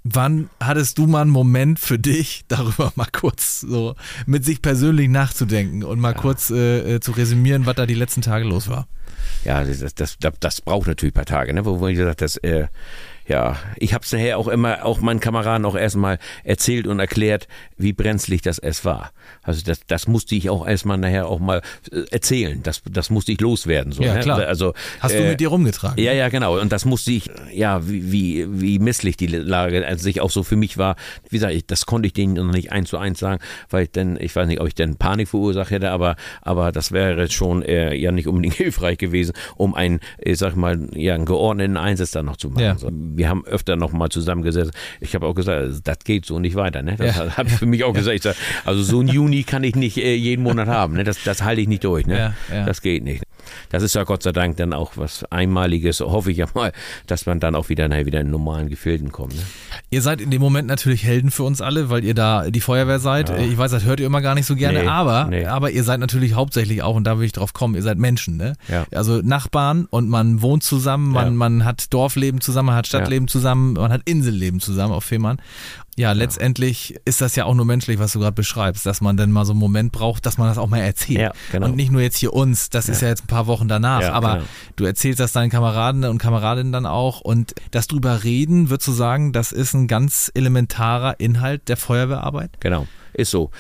wann 0.05 0.51
hattest 0.61 0.99
du 0.99 1.07
mal 1.07 1.23
einen 1.23 1.31
Moment 1.31 1.79
für 1.81 1.99
dich, 1.99 2.45
darüber 2.49 2.93
mal 2.95 3.09
kurz 3.11 3.61
so 3.61 3.97
mit 4.27 4.45
sich 4.45 4.63
persönlich 4.63 5.09
nachzudenken 5.09 5.83
und 5.83 5.99
mal 5.99 6.15
kurz 6.15 6.51
äh, 6.51 6.97
äh, 6.97 7.01
zu 7.01 7.13
resümieren, 7.13 7.67
was 7.67 7.75
da 7.75 7.87
die 7.87 7.95
letzten 7.95 8.23
Tage 8.23 8.45
los 8.45 8.69
war? 8.69 8.87
Ja, 9.45 9.65
das, 9.65 9.95
das, 9.95 10.19
das, 10.19 10.35
das 10.41 10.61
braucht 10.61 10.87
natürlich 10.87 11.13
ein 11.13 11.17
paar 11.17 11.25
Tage, 11.25 11.53
ne? 11.53 11.65
Wo, 11.65 11.81
wo 11.81 11.89
ich 11.89 11.97
gesagt 11.97 12.21
das, 12.21 12.37
äh, 12.39 12.69
ja, 13.27 13.57
ich 13.77 13.95
habe 13.95 14.05
es 14.05 14.13
nachher 14.13 14.39
auch 14.39 14.49
immer, 14.49 14.85
auch 14.85 15.01
meinen 15.01 15.21
Kameraden 15.21 15.65
auch 15.65 15.77
erstmal 15.77 16.19
erzählt 16.43 16.87
und 16.87 17.01
erklärt, 17.01 17.49
wie 17.77 17.93
brenzlig 17.93 18.43
das 18.43 18.59
es 18.59 18.85
war. 18.85 19.13
Also 19.43 19.63
das, 19.65 19.81
das 19.87 20.07
musste 20.09 20.35
ich 20.35 20.51
auch 20.51 20.67
erstmal 20.67 20.99
nachher 20.99 21.27
auch 21.29 21.41
mal 21.41 21.63
äh, 21.91 22.03
erzählen. 22.11 22.63
Das, 22.63 22.83
das 22.91 23.11
musste 23.11 23.33
ich 23.33 23.41
loswerden. 23.41 23.93
So, 23.93 24.03
Ja, 24.03 24.15
ne? 24.15 24.21
klar. 24.21 24.41
Also, 24.41 24.75
Hast 25.01 25.15
du 25.15 25.23
äh, 25.25 25.31
mit 25.31 25.41
dir 25.41 25.49
rumgetragen? 25.49 26.03
ja, 26.03 26.13
ja, 26.13 26.29
genau. 26.29 26.59
Und 26.61 26.73
das 26.73 26.85
musste 26.85 27.13
ich, 27.13 27.31
ja, 27.53 27.89
wie, 27.89 28.13
wie, 28.13 28.61
wie 28.61 28.79
misslich 28.79 29.17
die 29.17 29.27
Lage 29.27 29.87
an 29.87 29.99
sich 29.99 30.21
auch 30.21 30.31
so 30.31 30.43
für 30.43 30.57
mich 30.57 30.77
war. 30.79 30.97
Wie 31.31 31.37
gesagt, 31.37 31.55
ich, 31.55 31.67
das 31.67 31.87
konnte 31.87 32.07
ich 32.07 32.13
denen 32.13 32.35
noch 32.35 32.53
nicht 32.53 32.73
eins 32.73 32.91
zu 32.91 32.99
eins 32.99 33.19
sagen, 33.19 33.43
weil 33.71 33.85
ich 33.85 33.91
dann, 33.93 34.19
ich 34.21 34.35
weiß 34.37 34.47
nicht, 34.47 34.61
ob 34.61 34.69
ich 34.69 34.75
dann 34.75 34.97
Panik 34.97 35.29
verursacht 35.29 35.71
hätte, 35.71 35.91
aber, 35.91 36.17
aber 36.43 36.73
das 36.73 36.93
wäre 36.93 37.31
schon 37.31 37.63
äh, 37.63 37.95
ja 37.95 38.13
nicht 38.13 38.29
unbedingt 38.29 38.55
hilfreich 38.65 38.99
gewesen, 38.99 39.33
um 39.57 39.75
einen, 39.75 40.01
ich 40.19 40.39
sag 40.39 40.57
mal, 40.57 40.79
ja, 40.95 41.15
einen 41.15 41.25
geordneten 41.27 41.77
Einsatz 41.77 42.11
dann 42.11 42.27
noch 42.27 42.37
zu 42.37 42.51
machen. 42.51 42.63
Ja. 42.63 42.77
So, 42.77 42.89
wir 43.17 43.29
haben 43.29 43.45
öfter 43.47 43.77
noch 43.77 43.93
mal 43.93 44.09
zusammengesetzt. 44.11 44.73
Ich 45.01 45.15
habe 45.15 45.27
auch 45.27 45.35
gesagt, 45.35 45.81
das 45.85 45.99
geht 46.05 46.27
so 46.27 46.39
nicht 46.39 46.57
weiter. 46.57 46.83
Ne? 46.83 46.97
Das 46.97 47.17
Ja. 47.17 47.37
habe 47.37 47.49
ich 47.49 47.55
für 47.57 47.67
mich 47.67 47.85
auch 47.85 47.93
gesagt. 47.93 48.23
Sag, 48.23 48.37
also 48.65 48.83
so 48.83 49.01
ein 49.01 49.09
Juni 49.09 49.43
kann 49.43 49.65
ich 49.65 49.77
nicht 49.77 49.97
äh, 49.99 50.15
jeden 50.15 50.43
Monat 50.43 50.69
haben. 50.69 50.95
Ne? 50.95 51.05
Das, 51.05 51.23
das 51.25 51.43
halte 51.43 51.61
ich 51.61 51.69
nicht 51.69 51.85
durch. 51.85 52.07
Ne? 52.07 52.35
Das 52.67 52.81
geht 52.83 53.05
nicht. 53.05 53.23
Das 53.71 53.83
ist 53.83 53.95
ja 53.95 54.05
Gott 54.05 54.23
sei 54.23 54.33
Dank 54.33 54.57
dann 54.57 54.73
auch 54.73 54.93
was 54.97 55.25
Einmaliges, 55.31 56.01
hoffe 56.01 56.31
ich 56.31 56.39
ja 56.39 56.47
mal, 56.55 56.73
dass 57.07 57.27
man 57.27 57.41
dann 57.41 57.55
auch 57.55 57.69
wieder, 57.69 57.89
wieder 58.07 58.21
in 58.21 58.31
normalen 58.31 58.69
Gefilden 58.69 59.13
kommt. 59.13 59.35
Ne? 59.35 59.43
Ihr 59.91 60.03
seid 60.03 60.21
in 60.21 60.31
dem 60.31 60.41
Moment 60.41 60.69
natürlich 60.69 61.05
Helden 61.05 61.31
für 61.31 61.43
uns 61.45 61.61
alle, 61.61 61.91
weil 61.91 62.05
ihr 62.05 62.15
da 62.15 62.51
die 62.51 62.61
Feuerwehr 62.61 62.99
seid. 62.99 63.31
Ich 63.39 63.57
weiß, 63.59 63.71
das 63.71 63.85
hört 63.85 64.01
ihr 64.01 64.07
immer 64.07 64.21
gar 64.21 64.35
nicht 64.35 64.47
so 64.47 64.57
gerne, 64.57 64.83
Nee, 64.83 64.89
aber, 64.89 65.25
nee. 65.31 65.47
aber 65.47 65.71
ihr 65.71 65.85
seid 65.85 66.01
natürlich 66.01 66.35
hauptsächlich 66.35 66.83
auch, 66.83 66.97
und 66.97 67.05
da 67.05 67.19
will 67.19 67.27
ich 67.27 67.33
drauf 67.33 67.53
kommen, 67.53 67.75
ihr 67.75 67.83
seid 67.83 67.99
Menschen, 67.99 68.37
ne? 68.37 68.55
Ja. 68.69 68.87
Also 68.95 69.21
Nachbarn 69.23 69.87
und 69.91 70.09
man 70.09 70.43
wohnt 70.43 70.63
zusammen, 70.63 71.11
man, 71.13 71.27
Ja. 71.27 71.31
man 71.33 71.65
hat 71.65 71.93
Dorfleben 71.93 72.41
zusammen, 72.41 72.67
man 72.67 72.77
hat 72.77 72.87
Stadtleben 72.87 73.29
zusammen, 73.29 73.75
man 73.75 73.93
hat 73.93 74.03
Inselleben 74.05 74.61
zusammen 74.61 74.93
auf 74.93 75.05
Fehmarn. 75.05 75.39
Ja, 75.97 76.13
letztendlich 76.13 76.97
ist 77.05 77.21
das 77.21 77.37
ja 77.37 77.45
auch 77.45 77.55
nur 77.55 77.65
menschlich, 77.65 77.99
was 77.99 78.13
du 78.13 78.19
gerade 78.19 78.33
beschreibst, 78.33 78.85
dass 78.85 79.01
man 79.01 79.17
dann 79.17 79.31
mal 79.31 79.45
so 79.45 79.53
einen 79.53 79.61
Moment 79.61 79.93
braucht, 79.93 80.27
dass 80.27 80.39
man 80.39 80.49
das 80.49 80.59
auch 80.59 80.69
mal 80.69 80.81
erzählt. 80.81 81.21
Ja, 81.21 81.33
genau. 81.53 81.67
Und 81.67 81.77
nicht 81.77 81.93
nur 81.93 82.01
jetzt 82.01 82.17
hier 82.17 82.33
uns, 82.33 82.69
das 82.71 82.89
ist 82.89 83.01
ja 83.01 83.09
jetzt 83.09 83.25
ein 83.25 83.29
paar 83.29 83.47
Wochen 83.47 83.69
danach. 83.69 84.03
Ja, 84.03 84.13
Aber 84.13 84.37
klar. 84.37 84.45
du 84.77 84.85
erzählst 84.85 85.21
das 85.21 85.33
deinen 85.33 85.51
Kameraden 85.51 86.05
und 86.05 86.19
Kameradinnen 86.19 86.73
dann 86.73 86.87
auch. 86.87 87.21
Und 87.21 87.55
das 87.71 87.87
drüber 87.87 88.25
reden, 88.25 88.71
würdest 88.71 88.89
du 88.89 88.93
sagen, 88.93 89.33
das 89.33 89.53
ist 89.53 89.75
ein 89.75 89.87
ganz 89.87 90.31
elementarer 90.35 91.21
Inhalt 91.21 91.69
der 91.69 91.77
Feuerwehrarbeit? 91.77 92.51
Genau, 92.61 92.89
ist 93.13 93.31
so. 93.31 93.51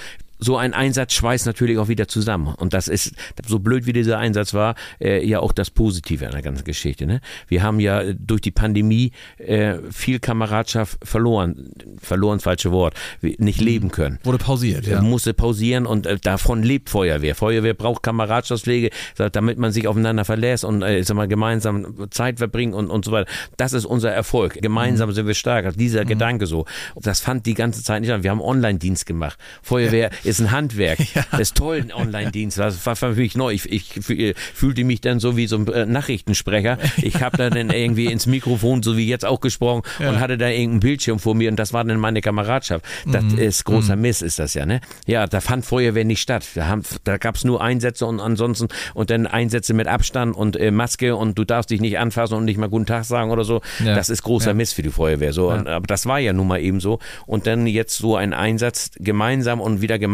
So 0.45 0.59
ein 0.59 0.75
Einsatz 0.75 1.15
schweißt 1.15 1.47
natürlich 1.47 1.79
auch 1.79 1.89
wieder 1.89 2.07
zusammen. 2.07 2.55
Und 2.55 2.75
das 2.75 2.89
ist, 2.89 3.15
so 3.47 3.59
blöd 3.59 3.87
wie 3.87 3.95
dieser 3.95 4.19
Einsatz 4.19 4.53
war, 4.53 4.75
äh, 5.01 5.27
ja 5.27 5.41
auch 5.41 5.53
das 5.53 5.71
Positive 5.71 6.27
an 6.27 6.33
der 6.33 6.43
ganzen 6.43 6.65
Geschichte. 6.65 7.07
Ne? 7.07 7.21
Wir 7.49 7.63
haben 7.63 7.81
ja 7.81 8.03
äh, 8.03 8.15
durch 8.15 8.43
die 8.43 8.51
Pandemie 8.51 9.13
äh, 9.39 9.77
viel 9.91 10.19
Kameradschaft 10.19 10.99
verloren. 11.03 11.71
Verloren, 11.99 12.41
falsche 12.41 12.73
Wort. 12.73 12.95
Nicht 13.23 13.61
leben 13.61 13.91
können. 13.91 14.19
Wurde 14.23 14.39
pausiert, 14.39 14.87
ja. 14.87 15.01
musste 15.01 15.33
pausieren 15.33 15.87
und 15.87 16.07
äh, 16.07 16.19
davon 16.21 16.63
lebt 16.63 16.91
Feuerwehr. 16.91 17.35
Feuerwehr 17.35 17.75
braucht 17.75 18.03
Kameradschaftspflege, 18.03 18.91
damit 19.33 19.59
man 19.59 19.73
sich 19.73 19.89
aufeinander 19.89 20.27
verlässt 20.27 20.65
und 20.65 20.83
äh, 20.83 20.99
ich 20.99 21.07
sag 21.07 21.17
mal, 21.17 21.29
gemeinsam 21.29 22.11
Zeit 22.11 22.39
verbringt 22.39 22.75
und, 22.75 22.91
und 22.91 23.07
so 23.07 23.13
weiter. 23.13 23.31
Das 23.57 23.73
ist 23.73 23.87
unser 23.87 24.13
Erfolg. 24.13 24.59
Gemeinsam 24.61 25.11
sind 25.13 25.27
wir 25.27 25.35
stark. 25.35 25.65
Also 25.65 25.79
dieser 25.79 26.05
Gedanke 26.05 26.47
so. 26.47 26.67
Das 26.97 27.21
fand 27.21 27.47
die 27.47 27.55
ganze 27.55 27.83
Zeit 27.83 28.03
nicht 28.03 28.13
an. 28.13 28.23
Wir 28.23 28.31
haben 28.31 28.43
Online-Dienst 28.43 29.07
gemacht. 29.07 29.39
Feuerwehr 29.63 30.11
ist 30.23 30.34
ein 30.41 30.51
Handwerk. 30.51 30.99
Das 31.31 31.41
ist 31.41 31.57
toll, 31.57 31.79
ein 31.79 31.93
Online-Dienst. 31.93 32.59
Das 32.59 32.85
war 32.87 32.95
für 32.97 33.11
mich 33.15 33.35
neu. 33.37 33.53
Ich, 33.53 33.71
ich 33.71 33.93
fü- 34.01 34.35
fühlte 34.55 34.85
mich 34.85 35.01
dann 35.01 35.19
so 35.21 35.37
wie 35.37 35.47
so 35.47 35.57
ein 35.57 35.67
äh, 35.69 35.87
Nachrichtensprecher. 35.87 36.79
Ich 37.03 37.23
habe 37.23 37.37
da 37.37 37.51
dann 37.51 37.71
irgendwie 37.71 38.07
ins 38.07 38.27
Mikrofon, 38.27 38.83
so 38.83 38.97
wie 38.97 39.07
jetzt 39.09 39.25
auch 39.25 39.41
gesprochen 39.41 39.83
und 39.99 40.21
hatte 40.21 40.39
da 40.39 40.49
irgendeinen 40.49 40.81
Bildschirm 40.81 41.19
vor 41.19 41.35
mir 41.35 41.51
und 41.51 41.57
das 41.57 41.73
war 41.73 41.85
dann 41.85 41.99
meine 41.99 42.21
Kameradschaft. 42.21 42.85
Das 43.07 43.25
ist 43.35 43.65
großer 43.65 43.97
Mist, 43.97 44.23
ist 44.23 44.39
das 44.39 44.55
ja, 44.55 44.65
ne? 44.67 44.81
Ja, 45.07 45.27
da 45.27 45.41
fand 45.41 45.65
Feuerwehr 45.67 46.05
nicht 46.05 46.21
statt. 46.21 46.45
Haben, 46.59 46.83
da 47.05 47.17
gab 47.19 47.35
es 47.37 47.45
nur 47.45 47.63
Einsätze 47.63 48.07
und 48.07 48.21
ansonsten 48.21 48.69
und 48.95 49.11
dann 49.11 49.27
Einsätze 49.27 49.75
mit 49.75 49.87
Abstand 49.89 50.35
und 50.37 50.57
äh, 50.57 50.71
Maske 50.71 51.17
und 51.17 51.39
du 51.39 51.45
darfst 51.45 51.71
dich 51.71 51.81
nicht 51.81 51.99
anfassen 51.99 52.35
und 52.35 52.45
nicht 52.45 52.59
mal 52.59 52.69
guten 52.69 52.87
Tag 52.87 53.05
sagen 53.05 53.31
oder 53.31 53.45
so. 53.45 53.61
Ja. 53.85 53.95
Das 53.95 54.09
ist 54.09 54.23
großer 54.23 54.51
Ja. 54.51 54.55
Mist 54.55 54.75
für 54.75 54.83
die 54.83 54.91
Feuerwehr. 54.91 55.33
So, 55.33 55.51
und, 55.51 55.67
aber 55.69 55.87
das 55.87 56.07
war 56.07 56.19
ja 56.21 56.33
nun 56.33 56.47
mal 56.47 56.61
eben 56.61 56.81
so. 56.81 56.99
Und 57.27 57.47
dann 57.47 57.67
jetzt 57.67 57.99
so 57.99 58.17
ein 58.17 58.33
Einsatz 58.33 58.91
gemeinsam 58.99 59.61
und 59.61 59.83
wieder 59.83 59.99
gemeinsam 59.99 60.14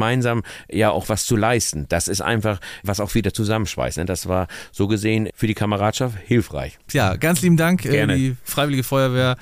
ja 0.71 0.91
auch 0.91 1.09
was 1.09 1.27
zu 1.27 1.37
leisten. 1.37 1.87
Das 1.89 2.09
ist 2.09 2.21
einfach, 2.21 2.61
was 2.83 3.01
auch 3.01 3.15
wieder 3.15 3.33
zusammenschweißt. 3.33 3.99
Ne? 3.99 4.05
Das 4.05 4.29
war 4.29 4.49
so 4.73 4.89
gesehen 4.89 5.29
für 5.35 5.47
die 5.47 5.55
Kameradschaft 5.55 6.17
hilfreich. 6.27 6.79
Ja, 6.93 7.17
ganz 7.17 7.43
lieben 7.43 7.57
Dank. 7.57 7.85
Äh, 7.85 7.91
Gerne. 7.91 8.17
Die 8.17 8.37
Freiwillige 8.45 8.83
Feuerwehr 8.85 9.37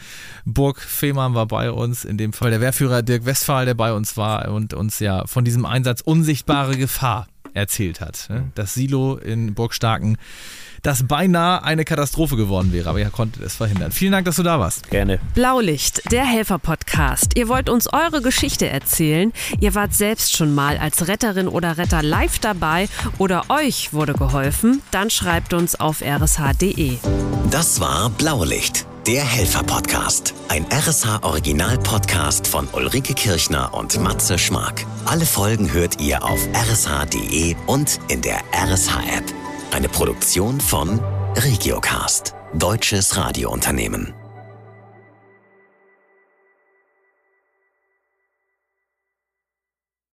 Burg 0.45 0.81
Fehmarn 0.81 1.35
war 1.35 1.47
bei 1.47 1.71
uns, 1.71 2.05
in 2.05 2.19
dem 2.19 2.33
Fall 2.33 2.51
der 2.51 2.61
Wehrführer 2.61 3.03
Dirk 3.03 3.25
Westphal, 3.25 3.67
der 3.67 3.75
bei 3.75 3.93
uns 3.93 4.17
war 4.17 4.49
und 4.49 4.75
uns 4.75 4.99
ja 4.99 5.27
von 5.27 5.45
diesem 5.45 5.65
Einsatz 5.65 6.01
unsichtbare 6.01 6.77
Gefahr 6.77 7.27
erzählt 7.55 8.01
hat. 8.01 8.27
ne? 8.29 8.51
Das 8.55 8.75
Silo 8.75 9.17
in 9.17 9.55
Burg 9.55 9.75
Starken, 9.75 10.17
das 10.89 11.07
beinahe 11.07 11.63
eine 11.65 11.85
Katastrophe 11.85 12.37
geworden 12.37 12.73
wäre, 12.73 12.89
aber 12.89 12.99
er 13.01 13.11
konnte 13.11 13.45
es 13.45 13.57
verhindern. 13.57 13.93
Vielen 13.93 14.13
Dank, 14.13 14.25
dass 14.25 14.37
du 14.37 14.43
da 14.43 14.59
warst. 14.59 14.89
Gerne. 14.89 15.19
Blaulicht, 15.35 16.11
der 16.11 16.25
Helfer-Podcast. 16.25 17.37
Ihr 17.37 17.49
wollt 17.49 17.69
uns 17.69 17.93
eure 17.93 18.23
Geschichte 18.23 18.69
erzählen. 18.69 19.35
Ihr 19.61 19.75
wart 19.75 19.93
selbst 19.93 20.35
schon 20.35 20.55
mal 20.55 20.79
als 20.79 21.07
Retterin 21.07 21.47
oder 21.47 21.77
Retter 21.77 22.03
live 22.03 22.39
dabei 22.39 22.89
oder 23.19 23.43
euch 23.51 23.93
wurde 23.93 24.15
geholfen. 24.15 24.81
Dann 24.91 25.11
schreibt 25.11 25.53
uns 25.53 25.79
auf 25.79 26.01
rsh.de. 26.01 26.97
Das 27.51 27.81
war 27.81 28.09
Blaulicht, 28.09 28.87
der 29.07 29.25
Helfer-Podcast. 29.25 30.33
Ein 30.49 30.65
RSH-Original-Podcast 30.73 32.47
von 32.47 32.67
Ulrike 32.73 33.13
Kirchner 33.13 33.75
und 33.75 34.01
Matze 34.01 34.39
Schmark. 34.39 34.87
Alle 35.05 35.27
Folgen 35.27 35.71
hört 35.71 36.01
ihr 36.01 36.25
auf 36.25 36.41
rsh.de 36.55 37.57
und 37.67 38.01
in 38.09 38.23
der 38.23 38.41
RSH-App. 38.55 39.48
Eine 39.71 39.89
Produktion 39.89 40.61
von 40.61 40.99
Regiocast, 41.37 42.35
deutsches 42.55 43.17
Radiounternehmen. 43.17 44.18